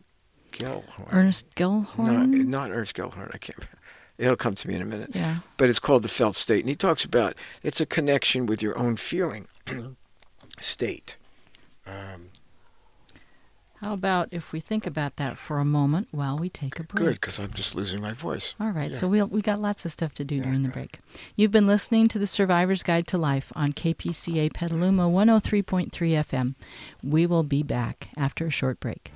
[0.52, 1.12] Gellhorn.
[1.12, 2.06] Ernest Gellhorn?
[2.06, 3.30] No, not Ernest Gellhorn.
[3.34, 3.58] I can't
[4.18, 5.12] It'll come to me in a minute.
[5.14, 5.36] Yeah.
[5.56, 6.60] But it's called the felt state.
[6.60, 9.46] And he talks about it's a connection with your own feeling
[10.60, 11.16] state.
[11.86, 12.28] Um,
[13.80, 17.04] how about if we think about that for a moment while we take a break?
[17.04, 18.54] Good, because I'm just losing my voice.
[18.60, 18.96] All right, yeah.
[18.96, 20.98] so we'll, we got lots of stuff to do yeah, during the break.
[21.34, 26.54] You've been listening to The Survivor's Guide to Life on KPCA Petaluma 103.3 FM.
[27.02, 29.12] We will be back after a short break.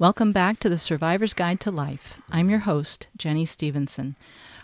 [0.00, 2.20] Welcome back to the Survivor's Guide to Life.
[2.30, 4.14] I'm your host, Jenny Stevenson.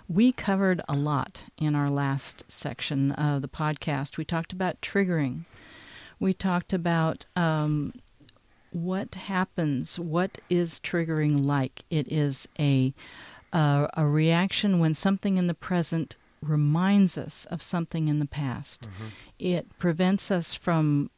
[0.08, 4.16] We covered a lot in our last section of the podcast.
[4.16, 5.40] We talked about triggering.
[6.20, 7.94] We talked about um,
[8.70, 11.84] what happens, what is triggering like.
[11.90, 12.94] It is a
[13.52, 18.82] uh, a reaction when something in the present reminds us of something in the past.
[18.82, 19.06] Mm-hmm.
[19.40, 21.10] It prevents us from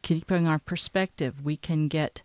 [0.00, 1.44] keeping our perspective.
[1.44, 2.22] We can get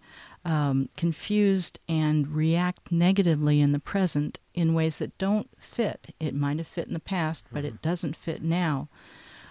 [0.48, 6.14] um, confused and react negatively in the present in ways that don't fit.
[6.20, 7.76] It might have fit in the past, but Mm-hmm.
[7.76, 8.88] it doesn't fit now.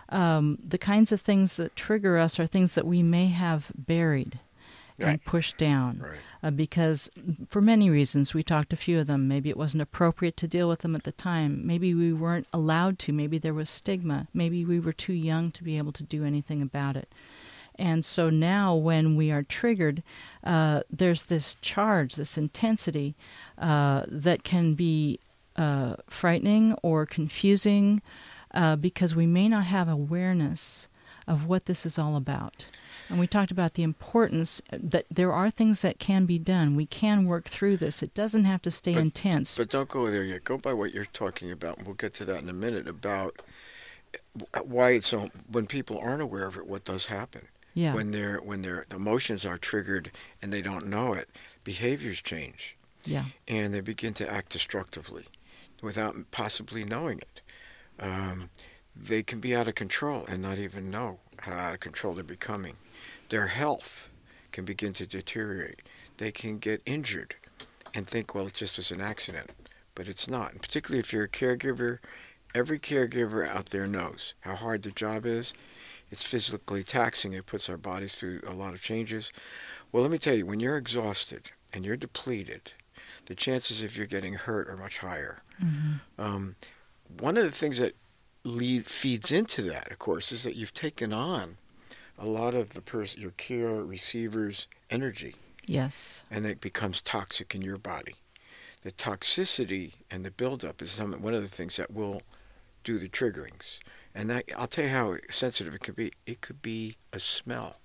[0.08, 4.38] Um, the kinds of things that trigger us are things that we may have buried
[4.98, 6.18] and pushed down Right.
[6.42, 7.10] uh, because
[7.50, 10.70] for many reasons we talked a few of them maybe it wasn't appropriate to deal
[10.70, 14.64] with them at the time maybe we weren't allowed to maybe there was stigma maybe
[14.64, 17.10] we were too young to be able to do anything about it
[17.78, 20.02] and so now when we are triggered
[20.44, 23.14] uh, there's this charge this intensity
[23.58, 25.18] uh, that can be
[25.56, 28.02] uh, frightening or confusing
[28.54, 30.88] uh, because we may not have awareness
[31.26, 32.66] of what this is all about.
[33.08, 36.74] And we talked about the importance that there are things that can be done.
[36.74, 38.02] We can work through this.
[38.02, 39.56] It doesn't have to stay But- intense.
[39.56, 40.44] But don't go there yet.
[40.44, 43.42] Go by what you're talking about, we'll get to that in a minute about
[44.64, 45.30] why it's so.
[45.50, 47.48] When people aren't aware of it, what does happen?
[47.76, 47.92] Yeah.
[47.92, 50.10] When their when their emotions are triggered
[50.40, 51.28] and they don't know it,
[51.62, 53.26] behaviors change yeah.
[53.46, 55.26] and they begin to act destructively
[55.82, 57.42] without possibly knowing it.
[58.00, 58.48] Um,
[58.96, 62.24] they can be out of control and not even know how out of control they're
[62.24, 62.76] becoming.
[63.28, 64.08] Their health
[64.52, 65.82] can begin to deteriorate.
[66.16, 67.34] They can get injured
[67.94, 69.50] and think, well, it just was an accident.
[69.94, 70.52] But it's not.
[70.52, 71.98] And particularly if you're a caregiver,
[72.54, 75.52] every caregiver out there knows how hard the job is.
[76.10, 77.32] It's physically taxing.
[77.32, 79.32] It puts our bodies through a lot of changes.
[79.90, 82.72] Well, let me tell you, when you're exhausted and you're depleted,
[83.26, 85.42] the chances of you getting hurt are much higher.
[85.58, 86.56] hmm Um,
[87.20, 87.94] one of the things that
[88.44, 91.56] lead, feeds into that, of course, is that you've taken on
[92.18, 95.34] a lot of the person, your care receiver's energy,
[95.66, 96.22] Yes.
[96.30, 98.14] and it becomes toxic in your body.
[98.82, 102.22] The toxicity and the buildup is some, one of the things that will
[102.84, 103.80] do the triggerings.
[104.16, 106.10] And that, I'll tell you how sensitive it could be.
[106.24, 107.80] It could be a smell,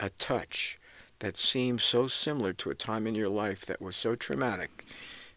[0.00, 0.80] a touch
[1.20, 4.84] that seems so similar to a time in your life that was so traumatic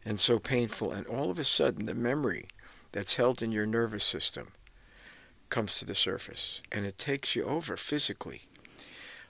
[0.04, 2.48] and so painful, and all of a sudden the memory
[2.92, 4.54] that's held in your nervous system
[5.50, 8.44] comes to the surface and it takes you over physically.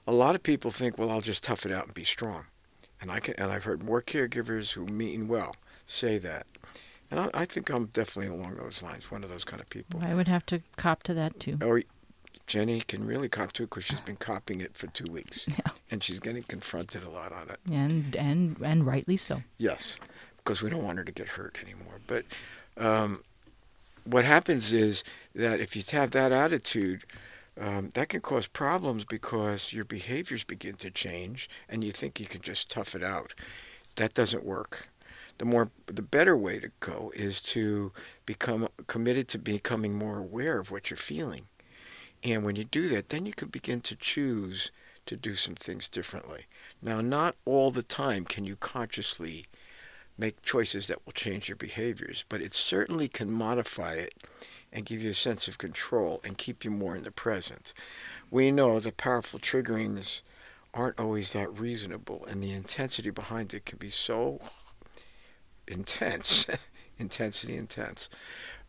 [0.08, 2.46] A lot of people think, well, I'll just tough it out and be strong.
[3.02, 6.48] And I can, and I've heard more caregivers who mean well say that.
[7.12, 10.02] And I, I think I'm definitely along those lines, one of those kind of people.
[10.04, 11.58] I would have to cop to that too.
[11.64, 11.82] Or
[12.48, 15.72] Jenny can really cop to it because she's been copying it for two weeks, Yeah.
[15.92, 17.60] and she's getting confronted a lot on it.
[17.72, 19.44] And and and rightly so.
[19.58, 20.00] Yes,
[20.38, 22.00] because we don't want her to get hurt anymore.
[22.08, 22.26] But
[22.78, 23.24] um,
[24.04, 27.04] what happens is that if you have that attitude,
[27.60, 32.26] um, that can cause problems because your behaviors begin to change, and you think you
[32.28, 33.34] can just tough it out.
[33.96, 34.90] That doesn't work.
[35.38, 37.92] The more, the better way to go is to
[38.26, 41.48] become committed to becoming more aware of what you're feeling,
[42.24, 44.72] and when you do that, then you can begin to choose
[45.06, 46.46] to do some things differently.
[46.82, 49.46] Now, not all the time can you consciously
[50.18, 54.14] make choices that will change your behaviors, but it certainly can modify it
[54.72, 57.74] and give you a sense of control and keep you more in the present.
[58.32, 60.22] We know that powerful triggerings
[60.74, 64.40] aren't always that reasonable, and the intensity behind it can be so
[65.68, 66.48] intense,
[67.00, 68.10] intensity intense,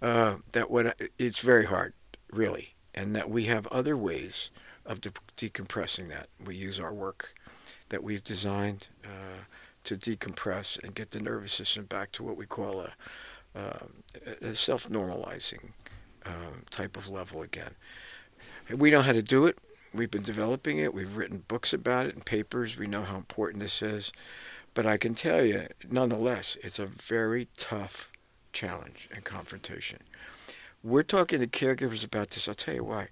[0.02, 1.94] uh, that what it's very hard,
[2.32, 4.50] really, and that we have other ways
[4.84, 6.28] of de- decompressing that.
[6.44, 7.34] We use our work
[7.88, 8.88] that we've designed.
[9.04, 9.44] Uh,
[9.86, 13.86] to decompress and get the nervous system back to what we call a, uh,
[14.42, 15.70] a self-normalizing
[16.26, 17.70] um, type of level again.
[18.68, 19.56] We know how to do it.
[19.94, 20.92] We've been developing it.
[20.92, 22.76] We've written books about it and papers.
[22.76, 24.12] We know how important this is.
[24.76, 28.12] But I can tell you, nonetheless, it's a very tough
[28.52, 30.00] challenge and confrontation.
[30.82, 32.46] We're talking to caregivers about this.
[32.46, 33.08] I'll tell you why.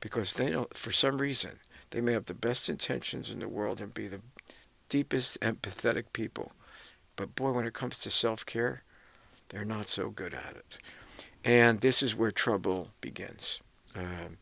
[0.00, 3.80] Because they don't, for some reason, they may have the best intentions in the world
[3.80, 4.22] and be the
[4.88, 6.50] deepest empathetic people.
[7.14, 8.82] But boy, when it comes to self care,
[9.50, 10.78] they're not so good at it.
[11.44, 13.60] And this is where trouble begins.
[13.94, 14.38] Um,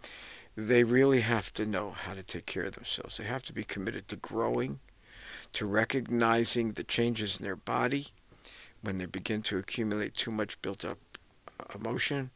[0.56, 3.18] they really have to know how to take care of themselves.
[3.18, 4.80] They have to be committed to growing,
[5.52, 8.08] to recognizing the changes in their body
[8.80, 10.98] when they begin to accumulate too much built up
[11.74, 12.30] emotion.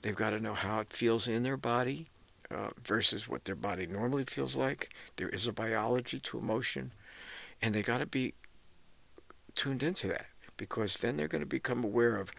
[0.00, 2.08] They've got to know how it feels in their body
[2.50, 4.94] uh, versus what their body normally feels like.
[5.16, 6.92] There is a biology to emotion
[7.62, 8.34] and they got to be
[9.54, 12.32] tuned into that because then they're going to become aware of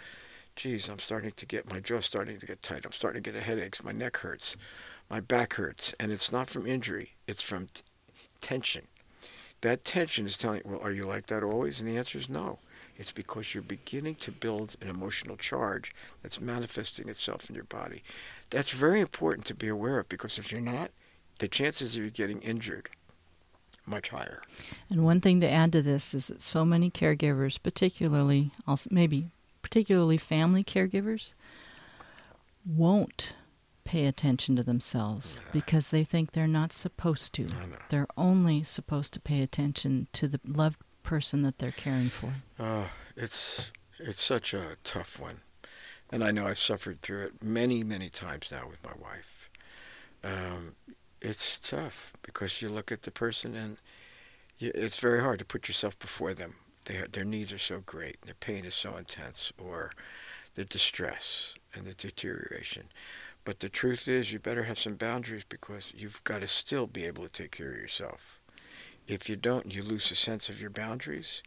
[0.55, 3.39] geez i'm starting to get my jaw starting to get tight i'm starting to get
[3.39, 4.55] a headaches my neck hurts
[5.09, 7.81] my back hurts and it's not from injury it's from t-
[8.39, 8.87] tension
[9.63, 12.29] that tension is telling you, well are you like that always and the answer is
[12.29, 12.59] no
[12.97, 18.03] It's because you're beginning to build an emotional charge that's manifesting itself in your body.
[18.51, 20.91] That's very important to be aware of because if you're not,
[21.39, 22.89] the chances of you getting injured
[23.85, 24.41] much higher.
[24.89, 29.27] And one thing to add to this is that so many caregivers, particularly also maybe
[29.61, 31.33] particularly family caregivers,
[32.65, 33.35] won't
[33.85, 37.47] pay attention to themselves because they think they're not supposed to.
[37.89, 42.33] They're only supposed to pay attention to the loved person that they're caring for.
[42.59, 45.41] Uh, it's it's such a tough one,
[46.11, 49.49] and I know I've suffered through it many many times now with my wife.
[50.23, 50.75] Um,
[51.21, 53.77] it's tough because you look at the person and
[54.57, 56.55] you, it's very hard to put yourself before them.
[56.85, 59.91] They, their needs are so great, and their pain is so intense, or
[60.55, 62.89] the distress and the deterioration.
[63.45, 67.03] But the truth is, you better have some boundaries because you've got to still be
[67.05, 68.39] able to take care of yourself.
[69.07, 71.43] If you don't, you lose a sense of your boundaries.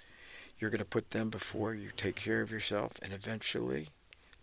[0.59, 3.89] You're going to put them before you take care of yourself, and eventually,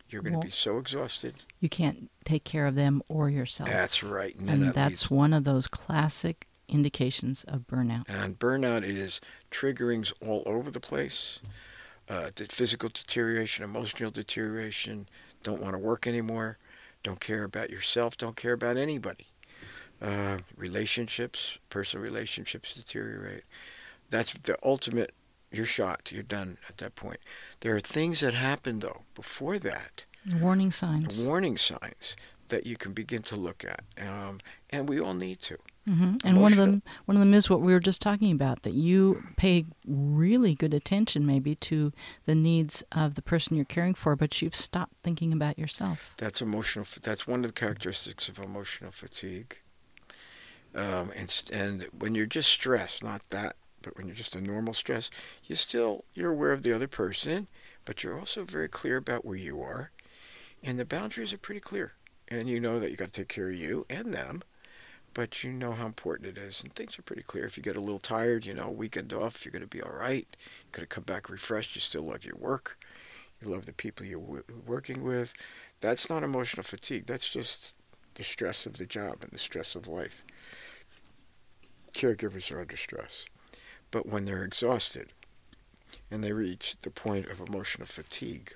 [0.10, 1.36] you're going well, to be so exhausted.
[1.60, 3.70] You can't take care of them or yourself.
[3.70, 4.36] That's right.
[4.36, 8.06] And, and that that's leads, one of those classic indications of burnout.
[8.08, 11.40] And burnout is triggerings all over the place.
[12.10, 15.08] Uh, the physical deterioration, emotional deterioration,
[15.42, 16.58] don't want to work anymore,
[17.04, 19.28] don't care about yourself, don't care about anybody.
[20.02, 23.44] Uh, relationships, personal relationships deteriorate.
[24.10, 25.14] That's the ultimate.
[25.52, 26.12] You're shot.
[26.12, 27.20] You're done at that point.
[27.60, 30.06] There are things that happen though before that.
[30.40, 31.24] Warning signs.
[31.26, 32.16] Warning signs
[32.48, 34.40] that you can begin to look at, um,
[34.70, 35.58] and we all need to.
[35.88, 36.26] Mm-hmm.
[36.26, 38.74] And one of them, one of them is what we were just talking about that
[38.74, 41.92] you pay really good attention, maybe to
[42.26, 46.14] the needs of the person you're caring for, but you've stopped thinking about yourself.
[46.18, 46.86] That's emotional.
[47.02, 49.58] That's one of the characteristics of emotional fatigue.
[50.74, 54.74] Um, and and when you're just stressed, not that, but when you're just a normal
[54.74, 55.10] stress,
[55.46, 57.48] you still you're aware of the other person,
[57.84, 59.92] but you're also very clear about where you are,
[60.64, 61.94] and the boundaries are pretty clear,
[62.28, 64.42] and you know that you got to take care of you and them
[65.14, 66.62] but you know how important it is.
[66.64, 67.46] And things are pretty clear.
[67.46, 69.92] If you get a little tired, you know, weekend off, you're going to be all
[69.92, 70.28] right.
[70.40, 71.76] You're going to come back refreshed.
[71.76, 72.80] You still love your work.
[73.42, 75.34] You love the people you're w- working with.
[75.82, 77.06] That's not emotional fatigue.
[77.06, 77.74] That's just
[78.16, 80.24] the stress of the job and the stress of life.
[81.94, 83.26] Caregivers are under stress.
[83.92, 85.10] But when they're exhausted
[86.10, 88.56] and they reach the point of emotional fatigue,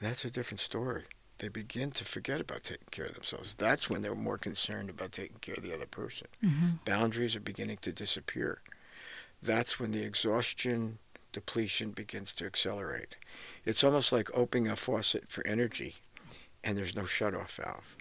[0.00, 1.04] that's a different story
[1.38, 3.54] they begin to forget about taking care of themselves.
[3.54, 6.26] That's when they're more concerned about taking care of the other person.
[6.44, 6.68] Mm-hmm.
[6.84, 8.60] Boundaries are beginning to disappear.
[9.42, 10.98] That's when the exhaustion
[11.32, 13.16] depletion begins to accelerate.
[13.64, 15.96] It's almost like opening a faucet for energy
[16.64, 17.96] and there's no shut-off valve.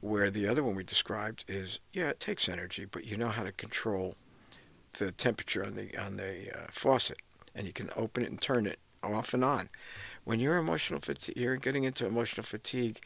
[0.00, 3.44] Where the other one we described is, yeah, it takes energy, but you know how
[3.44, 4.16] to control
[4.98, 7.18] the temperature on the on the uh, faucet,
[7.54, 9.68] and you can open it and turn it off and on.
[10.24, 13.00] When you're emotional fatigue, you're getting into emotional fatigue.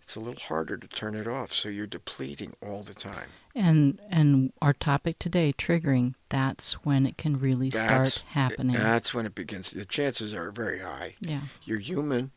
[0.00, 3.28] It's a little harder to turn it off, so you're depleting all the time.
[3.54, 8.76] And and our topic today, triggering, that's when it can really that's, start happening.
[8.76, 9.70] That's when it begins.
[9.70, 11.14] The chances are very high.
[11.20, 11.42] Yeah.
[11.64, 12.32] You're human.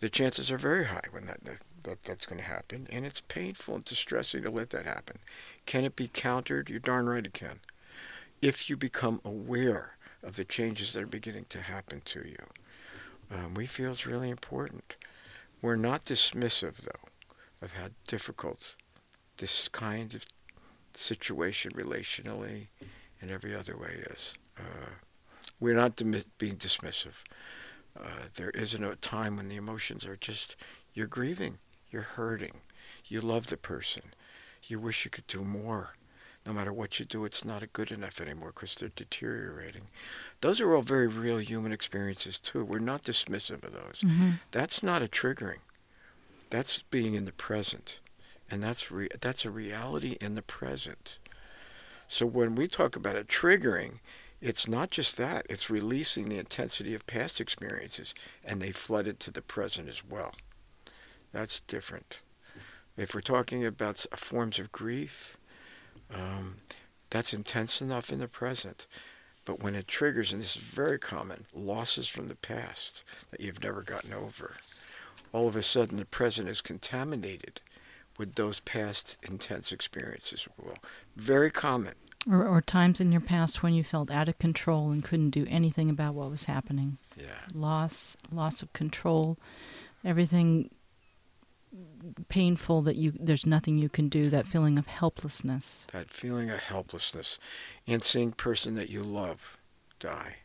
[0.00, 1.40] The chances are very high when that,
[1.84, 5.18] that that's going to happen, and it's painful and distressing to let that happen.
[5.64, 6.68] Can it be countered?
[6.68, 7.60] You're darn right it can.
[8.42, 12.46] If you become aware of the changes that are beginning to happen to you
[13.32, 14.96] um, we feel it's really important.
[15.60, 17.08] We're not dismissive, though,
[17.60, 18.74] of how difficult
[19.38, 20.26] this kind of
[20.94, 22.66] situation relationally
[23.20, 24.34] and every other way is.
[24.58, 24.90] Uh,
[25.60, 27.22] we're not dim- being dismissive.
[27.98, 30.56] Uh, there isn't a time when the emotions are just,
[30.94, 31.58] you're grieving,
[31.90, 32.60] you're hurting,
[33.06, 34.02] you love the person,
[34.64, 35.94] you wish you could do more
[36.46, 39.82] no matter what you do, it's not good enough anymore because they're deteriorating.
[40.40, 42.64] Those are all very real human experiences, too.
[42.64, 44.02] We're not dismissive of those.
[44.04, 44.30] Mm-hmm.
[44.50, 45.60] That's not a triggering.
[46.50, 48.00] That's being in the present.
[48.50, 51.18] And that's, re- that's a reality in the present.
[52.08, 54.00] So when we talk about a triggering,
[54.40, 58.12] it's not just that, it's releasing the intensity of past experiences
[58.44, 60.34] and they flood into the present as well.
[61.32, 62.18] That's different.
[62.96, 65.38] If we're talking about forms of grief,
[66.14, 66.56] um,
[67.10, 68.86] that's intense enough in the present.
[69.44, 73.62] But when it triggers, and this is very common, losses from the past that you've
[73.62, 74.54] never gotten over,
[75.32, 77.60] all of a sudden the present is contaminated
[78.18, 80.46] with those past intense experiences.
[80.62, 80.76] Well,
[81.16, 81.94] very common.
[82.30, 85.44] Or, or times in your past when you felt out of control and couldn't do
[85.48, 86.98] anything about what was happening.
[87.16, 87.24] Yeah.
[87.52, 89.38] Loss, loss of control,
[90.04, 90.70] everything
[92.28, 96.58] painful that you there's nothing you can do that feeling of helplessness that feeling of
[96.58, 97.38] helplessness
[97.86, 99.56] and seeing person that you love
[99.98, 100.36] die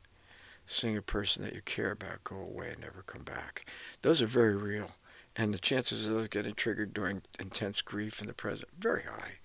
[0.68, 3.66] seeing a person that you care about go away and never come back.
[4.02, 4.92] Those are very real.
[5.36, 9.36] And the chances of those getting triggered during intense grief in the present, very high.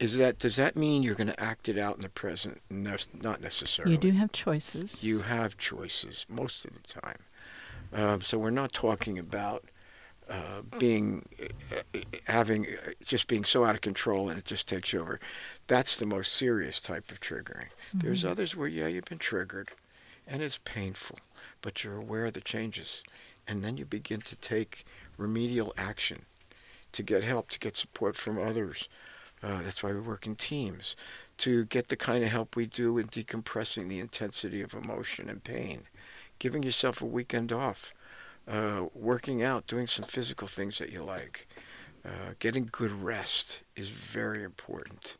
[0.00, 2.60] Is that does that mean you're going to act it out in the present?
[2.68, 3.92] No, not necessarily.
[3.92, 5.04] You do have choices.
[5.04, 7.18] You have choices most of the time.
[7.92, 9.64] Um, so we're not talking about
[10.28, 14.92] uh, being uh, having uh, just being so out of control and it just takes
[14.92, 15.20] you over.
[15.66, 17.68] That's the most serious type of triggering.
[17.68, 17.98] Mm-hmm.
[18.00, 19.68] There's others where yeah you've been triggered,
[20.26, 21.20] and it's painful,
[21.62, 23.04] but you're aware of the changes,
[23.46, 24.84] and then you begin to take
[25.16, 26.22] remedial action
[26.92, 28.88] to get help, to get support from others.
[29.42, 30.96] Uh, that's why we work in teams
[31.36, 35.44] to get the kind of help we do in decompressing the intensity of emotion and
[35.44, 35.82] pain,
[36.38, 37.94] giving yourself a weekend off
[38.48, 41.48] uh, working out, doing some physical things that you like,
[42.04, 45.16] uh, getting good rest is very important.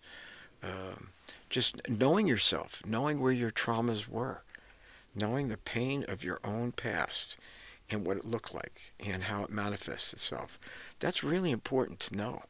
[0.62, 1.08] Um,
[1.50, 4.42] just knowing yourself, knowing where your traumas were,
[5.14, 7.38] knowing the pain of your own past
[7.90, 10.58] and what it looked like and how it manifests itself.
[10.98, 12.42] That's really important to know.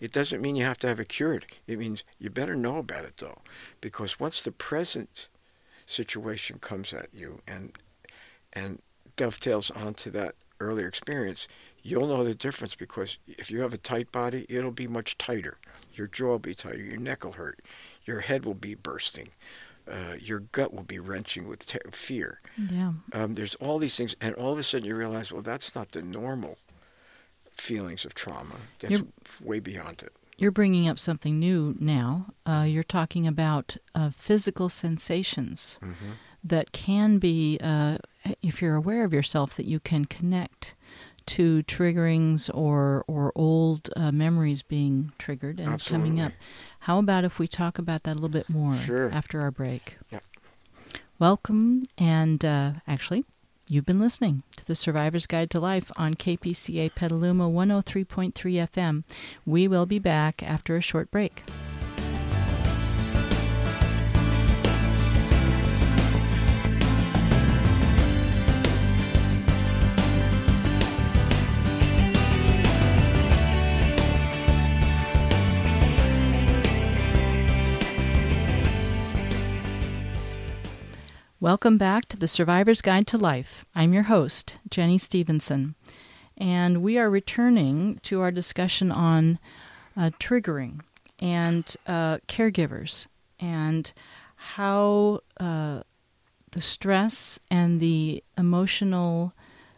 [0.00, 1.46] It doesn't mean you have to have it cured.
[1.66, 3.42] It means you better know about it though,
[3.80, 5.28] because once the present
[5.86, 7.72] situation comes at you and
[8.52, 8.80] and
[9.18, 11.46] dovetails onto that earlier experience,
[11.82, 15.58] you'll know the difference because if you have a tight body, it'll be much tighter.
[15.92, 17.60] Your jaw will be tighter, your neck will hurt,
[18.04, 19.28] your head will be bursting,
[19.90, 21.62] uh, your gut will be wrenching with
[21.92, 22.40] fear.
[22.56, 22.92] Yeah.
[23.12, 25.92] Um, there's all these things, and all of a sudden you realize, well, that's not
[25.92, 26.58] the normal
[27.52, 28.56] feelings of trauma.
[28.78, 29.06] That's You're,
[29.42, 30.12] way beyond it.
[30.36, 32.26] You're bringing up something new now.
[32.46, 35.80] Uh, you're talking about uh, physical sensations.
[35.82, 36.12] Mm-hmm
[36.44, 37.98] that can be, uh,
[38.42, 40.74] if you're aware of yourself, that you can connect
[41.28, 46.08] to triggerings or or old uh, memories being triggered and Absolutely.
[46.08, 46.32] coming up.
[46.80, 49.10] How about if we talk about that a little bit more sure.
[49.12, 49.98] after our break?
[50.10, 50.24] Yep.
[51.18, 53.24] Welcome, and uh, actually,
[53.68, 59.04] you've been listening to the Survivor's Guide to Life on KPCA Petaluma 103.3 FM.
[59.44, 61.42] We will be back after a short break.
[81.40, 83.64] Welcome back to the Survivor's Guide to Life.
[83.72, 85.76] I'm your host, Jenny Stevenson,
[86.36, 89.38] and we are returning to our discussion on
[89.96, 90.80] uh, triggering
[91.20, 93.06] and uh, caregivers
[93.38, 93.92] and
[94.34, 95.82] how uh,
[96.50, 99.32] the stress and the emotional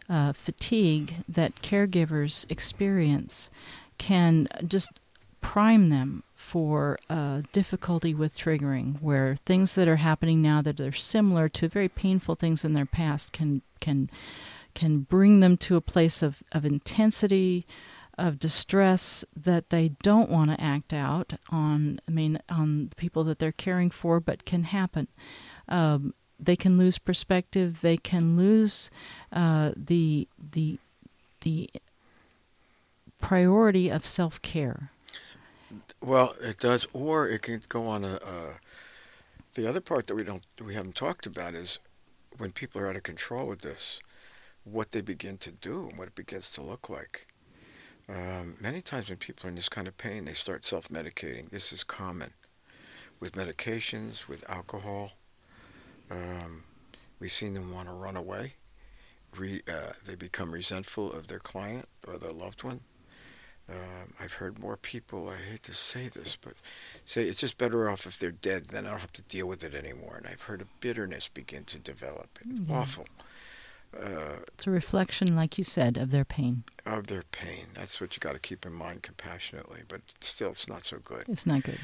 [0.09, 3.51] uh, fatigue that caregivers experience
[3.99, 4.99] can just
[5.41, 6.97] prime them for
[7.51, 12.35] difficulty with triggering, where things that are happening now that are similar to very painful
[12.35, 14.09] things in their past can can
[14.73, 17.65] can bring them to a place of, of intensity,
[18.17, 21.99] of distress that they don't want to act out on.
[22.07, 25.07] I mean, on the people that they're caring for, but can happen.
[25.67, 27.81] Um, they can lose perspective.
[27.81, 28.89] They can lose
[29.31, 30.79] uh, the the
[31.41, 31.69] the
[33.19, 34.91] priority of self care
[36.01, 38.15] well, it does, or it can go on a.
[38.15, 38.53] Uh,
[39.53, 41.79] the other part that we don't we haven't talked about is
[42.37, 43.99] when people are out of control with this,
[44.63, 47.27] what they begin to do and what it begins to look like.
[48.09, 51.49] Um, many times when people are in this kind of pain, they start self-medicating.
[51.49, 52.33] This is common
[53.19, 55.11] with medications, with alcohol.
[56.09, 56.63] Um,
[57.19, 58.55] we've seen them want to run away.
[59.37, 62.81] Re, uh, they become resentful of their client or their loved one.
[63.69, 66.53] Um, I've heard more people, I hate to say this, but
[67.05, 69.63] say it's just better off if they're dead, then I don't have to deal with
[69.63, 70.17] it anymore.
[70.17, 72.39] And I've heard a bitterness begin to develop.
[72.49, 72.75] It's yeah.
[72.75, 73.07] awful.
[73.97, 76.63] Uh, it's a reflection, like you said, of their pain.
[76.85, 77.67] Of their pain.
[77.73, 81.25] That's what you got to keep in mind compassionately, but still, it's not so good.
[81.27, 81.79] It's not good.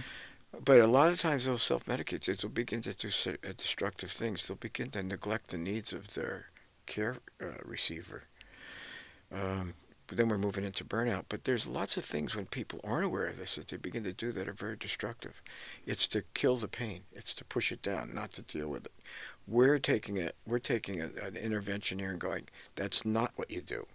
[0.64, 2.26] But a lot of times they'll self-medicate.
[2.42, 4.48] They'll begin to do uh, destructive things.
[4.48, 6.48] They'll begin to neglect the needs of their
[6.86, 8.24] care uh, receiver.
[9.32, 9.74] Um,
[10.16, 11.26] then we're moving into burnout.
[11.28, 14.14] But there's lots of things when people aren't aware of this that they begin to
[14.14, 15.42] do that are very destructive.
[15.86, 17.02] It's to kill the pain.
[17.12, 18.94] It's to push it down, not to deal with it.
[19.48, 20.36] We're taking it.
[20.46, 22.46] We're taking a, an intervention here and going.
[22.76, 23.86] That's not what you do.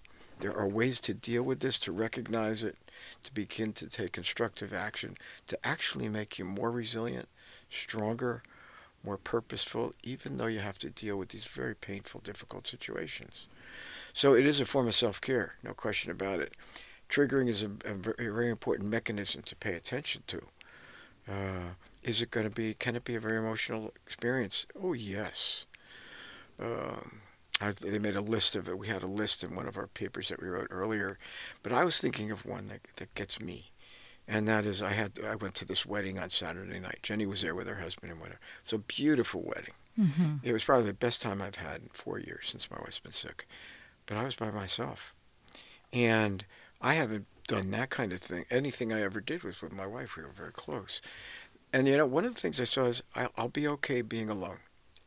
[0.40, 2.76] There are ways to deal with this, to recognize it,
[3.22, 7.28] to begin to take constructive action, to actually make you more resilient,
[7.70, 8.42] stronger,
[9.04, 13.46] more purposeful, even though you have to deal with these very painful, difficult situations.
[14.12, 16.54] So it is a form of self-care, no question about it.
[17.08, 20.42] Triggering is a, a very important mechanism to pay attention to.
[21.28, 22.74] Uh, is it going to be?
[22.74, 24.66] Can it be a very emotional experience?
[24.82, 25.66] Oh yes.
[26.58, 27.20] Um,
[27.60, 28.78] I, they made a list of it.
[28.78, 31.18] We had a list in one of our papers that we wrote earlier,
[31.62, 33.70] but I was thinking of one that that gets me,
[34.26, 37.00] and that is I had I went to this wedding on Saturday night.
[37.02, 38.40] Jenny was there with her husband and whatever.
[38.62, 39.74] It's a beautiful wedding.
[39.98, 40.36] Mm-hmm.
[40.42, 43.12] It was probably the best time I've had in four years since my wife's been
[43.12, 43.46] sick,
[44.12, 45.14] but I was by myself,
[45.90, 46.44] and
[46.82, 48.44] I haven't done that kind of thing.
[48.50, 50.18] Anything I ever did was with my wife.
[50.18, 51.00] We were very close,
[51.72, 54.28] and you know one of the things I saw is I'll, I'll be okay being
[54.28, 54.58] alone.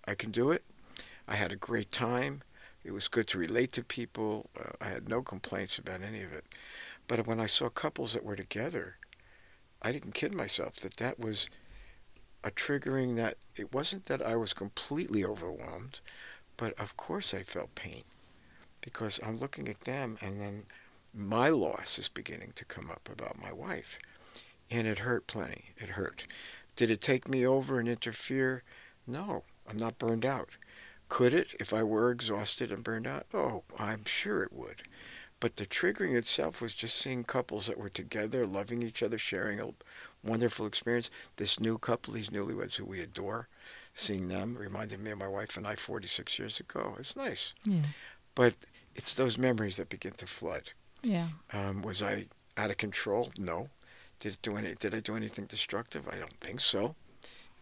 [0.08, 0.64] I can do it.
[1.28, 2.42] I had a great time.
[2.84, 4.50] It was good to relate to people.
[4.60, 6.46] Uh, I had no complaints about any of it.
[7.08, 8.98] But when I saw couples that were together,
[9.84, 11.48] I didn't kid myself that that was
[12.44, 16.00] a triggering that it wasn't that I was completely overwhelmed,
[16.58, 18.04] but of course I felt pain
[18.86, 20.64] because I'm looking at them and then
[21.14, 24.00] my loss is beginning to come up about my wife.
[24.72, 25.72] And it hurt plenty.
[25.78, 26.24] It hurt.
[26.76, 28.64] Did it take me over and interfere?
[29.06, 30.50] No, I'm not burned out.
[31.10, 33.28] Could it if I were exhausted and burned out?
[33.34, 34.84] Oh, I'm sure it would.
[35.40, 39.60] But the triggering itself was just seeing couples that were together, loving each other, sharing
[39.60, 39.74] a
[40.24, 41.12] wonderful experience.
[41.36, 43.48] This new couple, these newlyweds who we adore,
[43.94, 46.96] seeing them reminded me of my wife and I 46 years ago.
[46.98, 47.54] It's nice.
[47.66, 47.82] Yeah.
[48.34, 48.56] But
[48.96, 50.72] it's those memories that begin to flood.
[51.04, 51.28] Yeah.
[51.54, 52.26] Um, was I
[52.58, 53.32] out of control?
[53.38, 53.70] No.
[54.20, 54.76] Did it do any?
[54.76, 56.08] Did I do anything destructive?
[56.08, 56.96] I don't think so.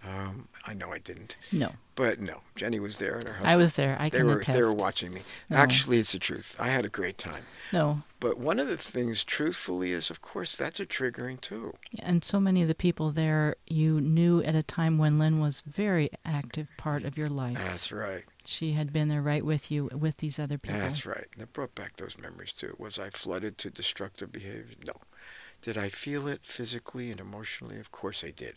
[0.05, 1.37] Um, I know I didn't.
[1.51, 1.73] No.
[1.95, 3.51] But no, Jenny was there and her husband.
[3.51, 3.95] I was there.
[3.99, 4.57] I they can were attest.
[4.57, 5.21] they were watching me.
[5.49, 5.57] No.
[5.57, 6.55] Actually, it's the truth.
[6.59, 7.43] I had a great time.
[7.71, 8.01] No.
[8.19, 11.75] But one of the things, truthfully, is of course that's a triggering too.
[11.99, 15.61] And so many of the people there you knew at a time when Lynn was
[15.61, 17.57] very active part of your life.
[17.57, 18.23] That's right.
[18.45, 20.79] She had been there right with you with these other people.
[20.79, 21.27] That's right.
[21.33, 22.75] And it brought back those memories too.
[22.77, 24.75] Was I flooded to destructive behavior?
[24.85, 24.93] No.
[25.61, 27.79] Did I feel it physically and emotionally?
[27.79, 28.55] Of course I did.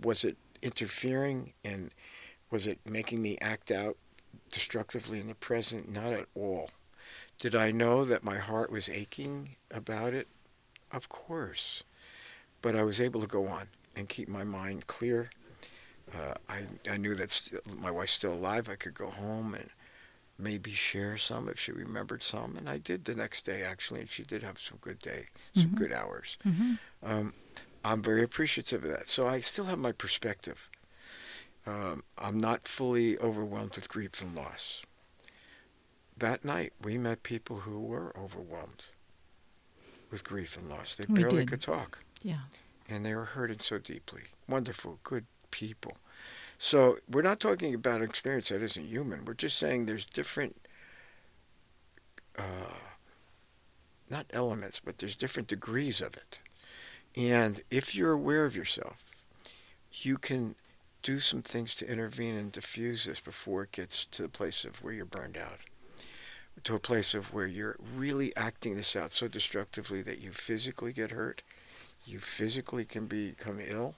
[0.00, 0.36] Was it
[0.70, 1.94] interfering and
[2.50, 3.96] was it making me act out
[4.50, 5.90] destructively in the present?
[5.90, 6.70] Not at all.
[7.38, 10.28] Did I know that my heart was aching about it?
[10.92, 11.84] Of course.
[12.62, 15.30] But I was able to go on and keep my mind clear.
[16.12, 18.68] Uh, I, I knew that st- my wife's still alive.
[18.68, 19.70] I could go home and
[20.38, 22.56] maybe share some if she remembered some.
[22.56, 25.70] And I did the next day, actually, and she did have some good day, some
[25.70, 25.76] Mhm.
[25.76, 26.38] good hours.
[26.42, 27.34] hmm Um,
[27.86, 29.08] I'm very appreciative of that.
[29.08, 30.68] So I still have my perspective.
[31.66, 34.84] Um, I'm not fully overwhelmed with grief and loss.
[36.16, 38.84] That night, we met people who were overwhelmed
[40.10, 40.94] with grief and loss.
[40.96, 41.48] They We barely did.
[41.50, 42.40] could talk, Yeah.
[42.88, 44.22] and they were hurting so deeply.
[44.48, 45.98] Wonderful, good people.
[46.58, 49.24] So we're not talking about an experience that isn't human.
[49.24, 50.66] We're just saying there's different,
[52.38, 52.42] uh,
[54.08, 56.38] not elements, but there's different degrees of it.
[57.16, 59.04] And if you're aware of yourself,
[59.92, 60.54] you can
[61.02, 64.82] do some things to intervene and diffuse this before it gets to the place of
[64.82, 65.58] where you're burned out,
[66.64, 70.92] to a place of where you're really acting this out so destructively that you physically
[70.92, 71.42] get hurt,
[72.04, 73.94] you physically can become ill.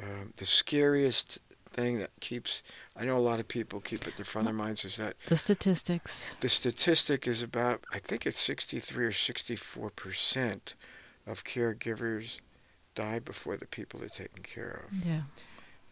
[0.00, 2.62] Um, the scariest thing that keeps,
[2.96, 4.96] I know a lot of people keep it in the front of their minds, is
[4.96, 6.34] that The statistics.
[6.40, 10.74] the statistic is about, I think it's 63 or 64 percent
[11.30, 12.40] of caregivers
[12.94, 15.04] die before the people they're taking care of.
[15.06, 15.22] Yeah.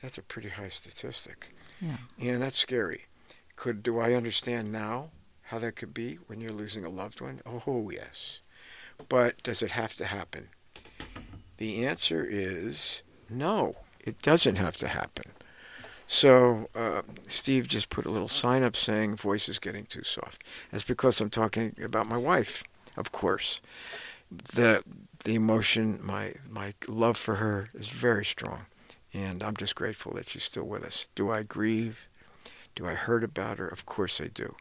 [0.03, 1.97] That's a pretty high statistic, Yeah.
[2.21, 3.07] and that's scary.
[3.57, 5.11] Could do I understand now
[5.43, 7.41] how that could be when you're losing a loved one?
[7.47, 8.41] Oh yes,
[9.09, 10.49] but does it have to happen?
[11.57, 13.77] The answer is no.
[14.01, 15.25] It doesn't have to happen.
[16.07, 20.43] So uh, Steve just put a little sign up saying voice is getting too soft.
[20.71, 22.63] That's because I'm talking about my wife,
[22.97, 23.61] of course.
[24.31, 24.83] The
[25.29, 28.65] the emotion, my my love for her is very strong,
[29.13, 31.07] and I'm just grateful that she's still with us.
[31.15, 32.09] Do I grieve?
[32.75, 33.69] Do I hurt about her?
[33.69, 34.57] Of course I do.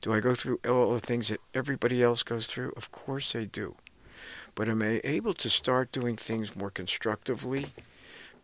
[0.00, 2.72] Do I go through all the things that everybody else goes through?
[2.74, 3.74] Of course I do.
[4.54, 7.66] But am I able to start doing things more constructively?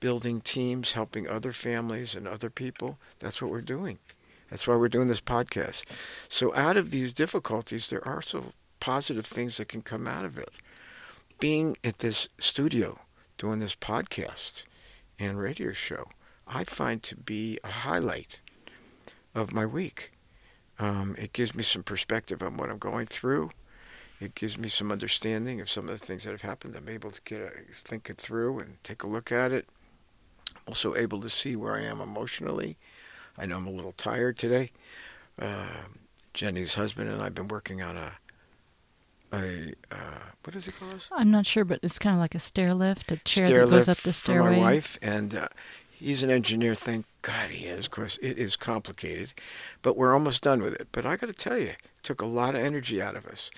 [0.01, 2.99] building teams, helping other families and other people.
[3.21, 3.99] That's what we're doing.
[4.51, 5.85] That's why we're doing this podcast.
[6.29, 10.37] So, out of these difficulties, there are some positive things that can come out of
[10.37, 10.51] it.
[11.39, 13.01] Being at this studio,
[13.39, 14.64] doing this podcast
[15.18, 16.09] and radio show,
[16.47, 18.41] I find to be a highlight
[19.35, 20.12] of my week.
[20.78, 23.51] Um, it gives me some perspective on what I'm going through.
[24.20, 26.76] It gives me some understanding of some of the things that have happened.
[26.76, 29.66] I'm able to get a, think it through and take a look at it
[30.66, 32.76] also able to see where I am emotionally.
[33.37, 34.70] I know I'm a little tired today.
[35.39, 35.66] Uh,
[36.32, 38.12] Jenny's husband and I have been working on a
[39.33, 41.07] a uh, what is it called?
[41.12, 43.70] I'm not sure, but it's kind of like a stair lift, a chair Stair that
[43.70, 44.55] goes up the stairway.
[44.55, 45.49] for my wife, and uh,
[46.05, 46.75] He's an engineer.
[46.75, 49.33] Thank God he is, because it is complicated.
[49.81, 50.89] But we're almost done with it.
[50.93, 53.51] But I got to tell you, it took a lot of energy out of us.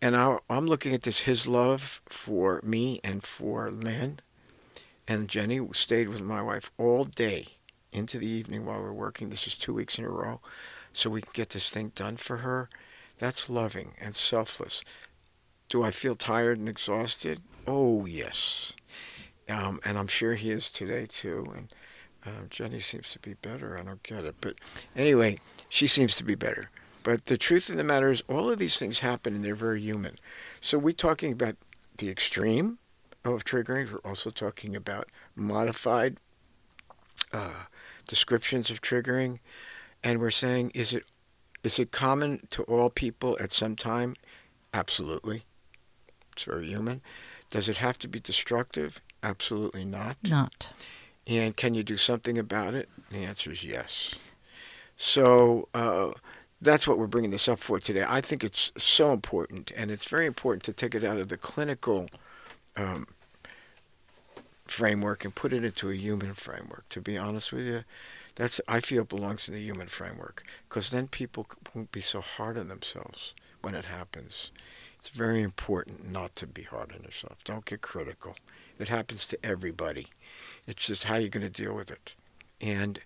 [0.00, 4.20] And I, I'm looking at this, his love for me and for Lynn.
[5.06, 7.48] And Jenny stayed with my wife all day
[7.92, 9.28] into the evening while we're working.
[9.28, 10.40] This is two weeks in a row.
[10.92, 12.70] So we can get this thing done for her.
[13.18, 14.82] That's loving and selfless.
[15.68, 17.40] Do I feel tired and exhausted?
[17.66, 18.74] Oh, yes.
[19.48, 21.46] Um, and I'm sure he is today, too.
[21.56, 21.74] And
[22.24, 23.78] uh, Jenny seems to be better.
[23.78, 24.36] I don't get it.
[24.40, 24.54] But
[24.94, 25.38] anyway,
[25.68, 26.70] she seems to be better.
[27.02, 29.80] But the truth of the matter is, all of these things happen and they're very
[29.80, 30.16] human.
[30.60, 31.56] So we're talking about
[31.98, 32.78] the extreme
[33.24, 33.90] of triggering.
[33.92, 36.18] We're also talking about modified
[37.32, 37.64] uh,
[38.08, 39.38] descriptions of triggering.
[40.02, 41.04] And we're saying, is it
[41.66, 44.14] is it common to all people at some time?
[44.72, 45.42] Absolutely.
[46.32, 47.02] It's very human.
[47.50, 49.00] Does it have to be destructive?
[49.24, 50.16] Absolutely not.
[50.22, 50.68] Not.
[51.26, 52.88] And can you do something about it?
[53.10, 54.14] The answer is yes.
[54.96, 56.10] So uh,
[56.62, 58.04] that's what we're bringing this up for today.
[58.08, 61.36] I think it's so important, and it's very important to take it out of the
[61.36, 62.08] clinical
[62.76, 63.08] um,
[64.68, 66.88] framework and put it into a human framework.
[66.90, 67.82] To be honest with you,
[68.36, 72.56] that's I feel belongs in the human framework because then people won't be so hard
[72.56, 74.52] on themselves when it happens.
[74.98, 77.42] It's very important not to be hard on yourself.
[77.44, 78.36] Don't get critical.
[78.78, 80.08] It happens to everybody.
[80.66, 82.14] It's just how you're going to deal with it.
[82.60, 83.00] And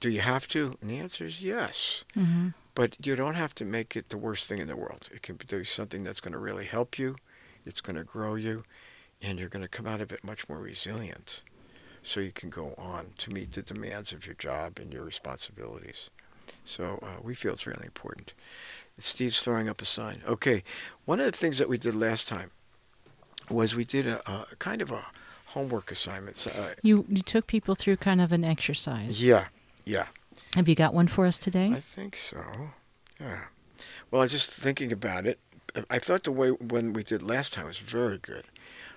[0.00, 0.76] do you have to?
[0.80, 2.04] And the answer is yes.
[2.16, 2.48] Mm-hmm.
[2.74, 5.08] But you don't have to make it the worst thing in the world.
[5.12, 7.16] It can be something that's going to really help you.
[7.64, 8.64] It's going to grow you,
[9.20, 11.42] and you're going to come out of it much more resilient
[12.02, 16.10] so you can go on to meet the demands of your job and your responsibilities.
[16.64, 18.32] So uh, we feel it's really important.
[18.98, 20.22] Steve's throwing up a sign.
[20.26, 20.64] Okay,
[21.04, 22.50] one of the things that we did last time
[23.50, 25.06] was we did a, a kind of a
[25.46, 26.46] homework assignment.
[26.46, 29.24] Uh, you you took people through kind of an exercise.
[29.24, 29.46] Yeah,
[29.84, 30.06] yeah.
[30.54, 31.70] Have you got one for us today?
[31.72, 32.42] I think so.
[33.20, 33.44] Yeah.
[34.10, 35.38] Well, I was just thinking about it.
[35.90, 38.44] I thought the way when we did last time was very good.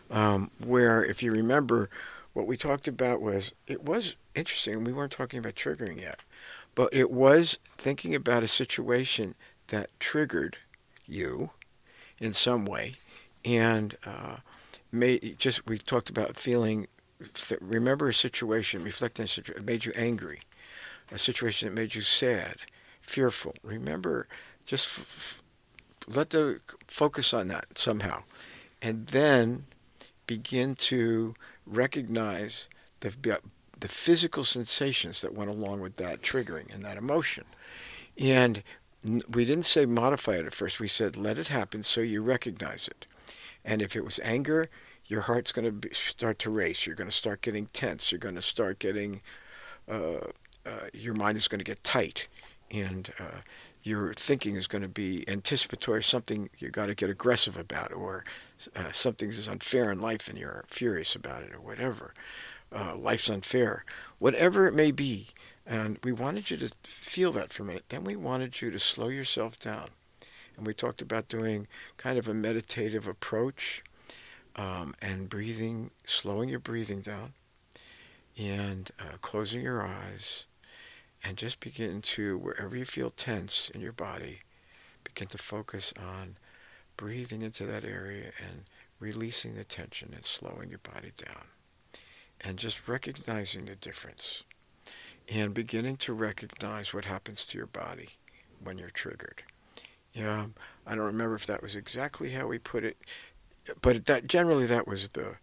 [0.09, 1.89] Um, where, if you remember,
[2.33, 4.83] what we talked about was it was interesting.
[4.83, 6.23] We weren't talking about triggering yet,
[6.75, 9.35] but it was thinking about a situation
[9.67, 10.57] that triggered
[11.05, 11.51] you
[12.19, 12.95] in some way,
[13.43, 14.37] and uh,
[14.91, 16.87] made just we talked about feeling.
[17.59, 20.39] Remember a situation, reflect on a situation, made you angry,
[21.11, 22.55] a situation that made you sad,
[22.99, 23.53] fearful.
[23.61, 24.27] Remember,
[24.65, 25.43] just f- f-
[26.07, 28.23] let the focus on that somehow,
[28.81, 29.65] and then
[30.25, 31.35] begin to
[31.71, 32.67] recognize
[32.99, 33.39] the
[33.79, 37.45] the physical sensations that went along with that triggering and that emotion.
[38.17, 38.61] And
[39.33, 40.79] we didn't say modify it at first.
[40.79, 43.07] We said let it happen so you recognize it.
[43.65, 44.69] And if it was anger,
[45.05, 46.85] your heart's going to start to race.
[46.85, 48.11] You're going to start getting tense.
[48.11, 49.21] You're going to start getting,
[49.89, 50.19] uh,
[50.65, 52.27] uh, your mind is going to get tight.
[52.69, 53.41] And uh,
[53.83, 58.23] your thinking is going to be anticipatory, something you got to get aggressive about, or
[58.75, 62.13] uh, something is unfair in life and you're furious about it, or whatever.
[62.73, 63.83] Uh, life's unfair.
[64.19, 65.27] Whatever it may be,
[65.65, 67.85] and we wanted you to feel that for a minute.
[67.89, 69.89] Then we wanted you to slow yourself down.
[70.55, 71.67] And we talked about doing
[71.97, 73.83] kind of a meditative approach
[74.55, 77.33] um, and breathing, slowing your breathing down
[78.37, 80.45] and uh, closing your eyes
[81.23, 84.39] and just begin to, wherever you feel tense in your body,
[85.03, 86.37] begin to focus on
[86.97, 88.63] breathing into that area and
[88.99, 91.45] releasing the tension and slowing your body down.
[92.43, 94.43] And just recognizing the difference
[95.29, 98.09] and beginning to recognize what happens to your body
[98.63, 99.43] when you're triggered.
[100.13, 100.47] Yeah,
[100.85, 102.97] I don't remember if that was exactly how we put it,
[103.81, 105.35] but that generally that was the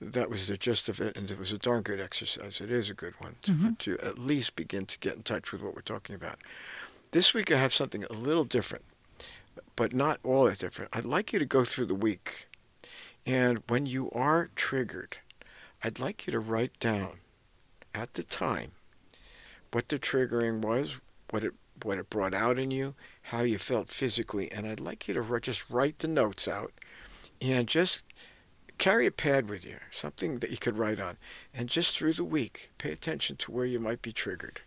[0.00, 2.60] that was the gist of it, and it was a darn good exercise.
[2.60, 3.72] It is a good one to, mm-hmm.
[3.74, 6.38] to at least begin to get in touch with what we're talking about.
[7.12, 8.84] This week I have something a little different,
[9.74, 10.90] but not all that different.
[10.94, 12.48] I'd like you to go through the week,
[13.24, 15.18] and when you are triggered,
[15.82, 17.20] I'd like you to write down
[17.94, 18.72] at the time
[19.72, 20.96] what the triggering was,
[21.30, 25.06] what it what it brought out in you, how you felt physically, and I'd like
[25.08, 26.72] you to just write the notes out
[27.40, 28.04] and just
[28.78, 31.16] carry a pad with you, something that you could write on,
[31.54, 34.60] and just through the week, pay attention to where you might be triggered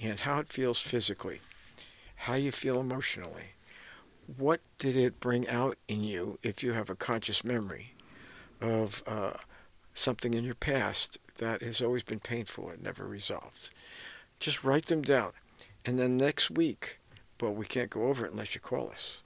[0.00, 1.40] and how it feels physically,
[2.16, 3.54] how you feel emotionally.
[4.36, 7.94] What did it bring out in you if you have a conscious memory
[8.60, 9.34] of uh,
[9.94, 13.70] something in your past that has always been painful and never resolved?
[14.40, 15.32] Just write them down.
[15.84, 16.98] And then next week,
[17.40, 19.20] well, we can't go over it unless you call us.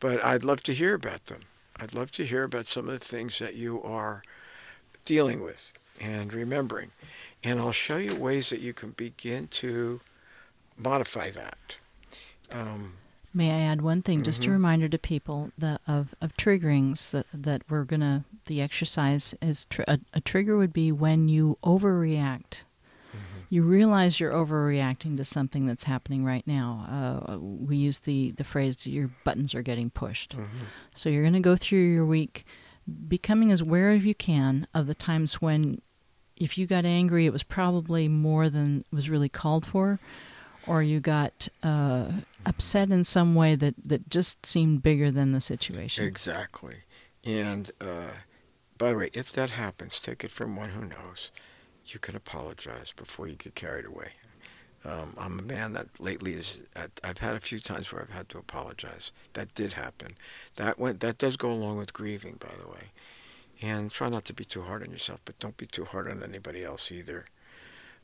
[0.00, 1.42] But I'd love to hear about them.
[1.80, 4.22] I'd love to hear about some of the things that you are
[5.04, 6.90] dealing with and remembering.
[7.42, 10.00] And I'll show you ways that you can begin to
[10.76, 11.76] modify that.
[12.52, 12.94] Um,
[13.32, 14.22] May I add one thing?
[14.24, 14.52] Just a Mhm.
[14.54, 19.66] reminder to people that of, of triggerings that, that we're going to, the exercise is,
[19.66, 22.62] tr- a, a trigger would be when you overreact.
[23.50, 27.26] You realize you're overreacting to something that's happening right now.
[27.28, 30.36] Uh, we use the, the phrase, your buttons are getting pushed.
[30.36, 30.46] mhm.
[30.94, 32.46] So you're going to go through your week
[33.08, 35.82] becoming as aware as you can of the times when,
[36.36, 39.98] if you got angry, it was probably more than was really called for,
[40.66, 42.10] or you got uh,
[42.46, 46.04] upset in some way that, that just seemed bigger than the situation.
[46.04, 46.76] Exactly.
[47.24, 48.12] And uh,
[48.78, 51.30] by the way, if that happens, take it from one who knows.
[51.92, 54.12] You can apologize before you get carried away.
[54.84, 56.60] Um, I'm a man that lately is.
[57.04, 59.12] I've had a few times where I've had to apologize.
[59.34, 60.14] That did happen.
[60.56, 61.00] That went.
[61.00, 62.92] That does go along with grieving, by the way.
[63.60, 66.22] And try not to be too hard on yourself, but don't be too hard on
[66.22, 67.26] anybody else either.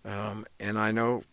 [0.05, 1.25] Um, and I know,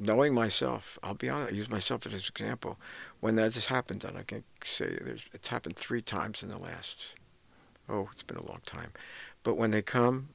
[0.00, 1.52] knowing myself, I'll be honest.
[1.52, 2.80] I use myself as an example.
[3.20, 6.58] When that has happened, and I can say there's, it's happened three times in the
[6.58, 7.14] last.
[7.88, 8.90] Oh, it's been a long time.
[9.44, 10.30] But when they come,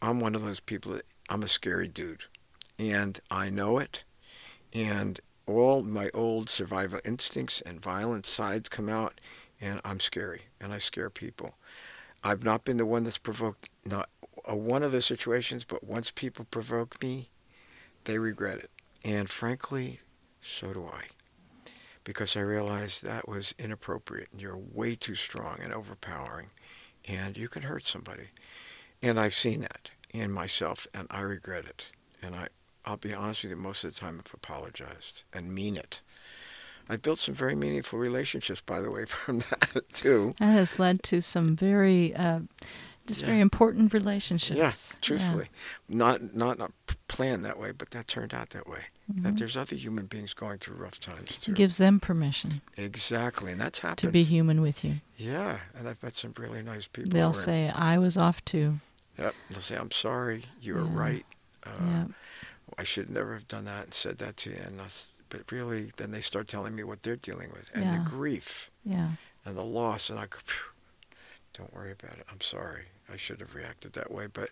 [0.00, 0.92] I'm one of those people.
[0.92, 2.24] That, I'm a scary dude
[2.78, 4.04] and I know it.
[4.72, 9.20] And all my old survival instincts and violent sides come out,
[9.60, 11.54] and I'm scary, and I scare people.
[12.22, 14.08] I've not been the one that's provoked not
[14.48, 17.30] uh, one of the situations, but once people provoke me,
[18.04, 18.70] they regret it.
[19.04, 20.00] And frankly,
[20.40, 21.04] so do I.
[22.04, 24.28] Because I realize that was inappropriate.
[24.32, 26.50] and You're way too strong and overpowering,
[27.06, 28.28] and you can hurt somebody.
[29.02, 31.86] And I've seen that in myself, and I regret it.
[32.22, 32.48] And I,
[32.84, 36.00] I'll be honest with you, most of the time I've apologized and mean it.
[36.88, 40.34] I've built some very meaningful relationships, by the way, from that too.
[40.38, 42.40] That has led to some very, uh,
[43.06, 43.26] just Yeah.
[43.26, 44.58] very important relationships.
[44.58, 45.48] Yeah, truthfully,
[45.88, 46.72] not not not
[47.06, 48.86] planned that way, but that turned out that way.
[49.08, 49.38] That Mhm.
[49.38, 51.52] there's other human beings going through rough times too.
[51.52, 53.98] It gives them permission exactly, and that's happened.
[53.98, 55.00] to be human with you.
[55.16, 57.12] Yeah, and I've met some really nice people.
[57.12, 58.80] They'll say, I was off too.
[59.18, 60.90] Yep, they'll say, "I'm sorry, you were Yeah.
[60.92, 61.26] right.
[61.66, 62.04] Uh, yeah.
[62.76, 65.92] I should never have done that and said that to you." And that's, but really,
[65.96, 67.90] then they start telling me what they're dealing with and Yeah.
[67.98, 69.12] the grief Yeah.
[69.44, 70.38] and the loss, and I go,
[71.52, 72.26] "Don't worry about it.
[72.30, 72.86] I'm sorry.
[73.12, 74.50] I should have reacted that way." But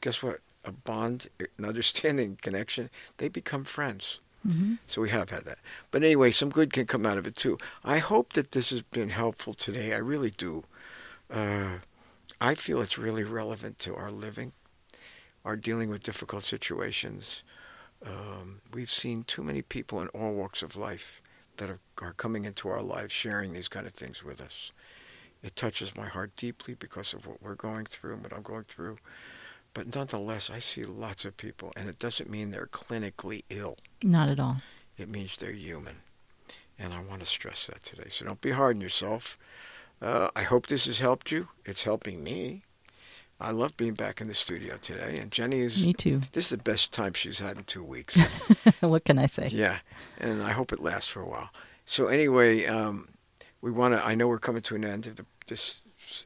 [0.00, 0.40] guess what?
[0.64, 1.28] A bond,
[1.58, 4.20] an understanding, connection, they become friends.
[4.42, 5.58] hmm So we have had that.
[5.90, 7.58] But anyway, some good can come out of it too.
[7.84, 9.94] I hope that this has been helpful today.
[9.94, 10.64] I really do.
[11.30, 11.78] Uh,
[12.40, 14.52] I feel it's really relevant to our living,
[15.44, 17.42] our dealing with difficult situations.
[18.04, 21.20] Um, we've seen too many people in all walks of life
[21.58, 24.72] that are, are coming into our lives sharing these kind of things with us.
[25.42, 28.64] It touches my heart deeply because of what we're going through and what I'm going
[28.64, 28.96] through.
[29.74, 33.76] But nonetheless, I see lots of people, and it doesn't mean they're clinically ill.
[34.02, 34.56] Not at all.
[34.98, 35.96] It means they're human.
[36.78, 38.08] And I want to stress that today.
[38.08, 39.38] So don't be hard on yourself.
[40.02, 41.48] Uh, I hope this has helped you.
[41.64, 42.62] It's helping me.
[43.38, 45.18] I love being back in the studio today.
[45.18, 46.20] And Jenny is, Me too.
[46.32, 48.16] this is the best time she's had in two weeks.
[48.80, 49.48] what can I say?
[49.50, 49.78] yeah.
[50.18, 51.50] And I hope it lasts for a while.
[51.86, 53.08] So anyway, um,
[53.62, 55.82] we want to, I know we're coming to an end of the, this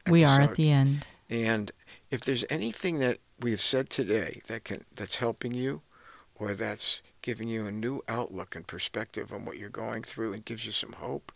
[0.09, 1.07] We are at the end.
[1.29, 1.71] And
[2.11, 5.81] if there's anything that we have said today that can that's helping you
[6.35, 10.45] or that's giving you a new outlook and perspective on what you're going through and
[10.45, 11.31] gives you some hope,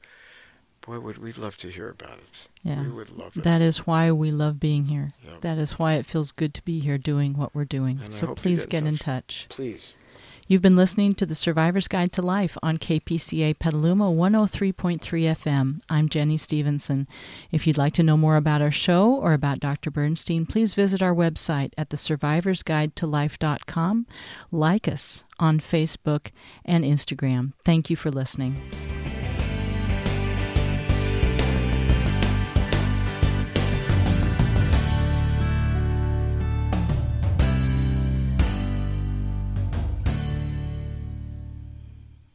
[0.82, 2.48] boy, would we love to hear about it.
[2.64, 2.82] Yeah.
[2.82, 3.44] We would love it.
[3.44, 5.14] That is why we love being here.
[5.24, 5.38] Yeah.
[5.42, 8.00] That is why it feels good to be here doing what we're doing.
[8.04, 9.48] And so please get in get in touch.
[9.48, 9.50] touch.
[9.50, 9.96] Please.
[10.50, 15.82] You've been listening to the Survivor's Guide to Life on KPCA Petaluma 103.3 FM.
[15.92, 17.08] I'm Jenny Stevenson.
[17.52, 19.92] If you'd like to know more about our show or about Dr.
[19.92, 24.08] Bernstein, please visit our website at thesurvivorsguidetolife.com.
[24.52, 26.32] Like us on Facebook
[26.66, 27.54] and Instagram.
[27.64, 28.60] Thank you for listening.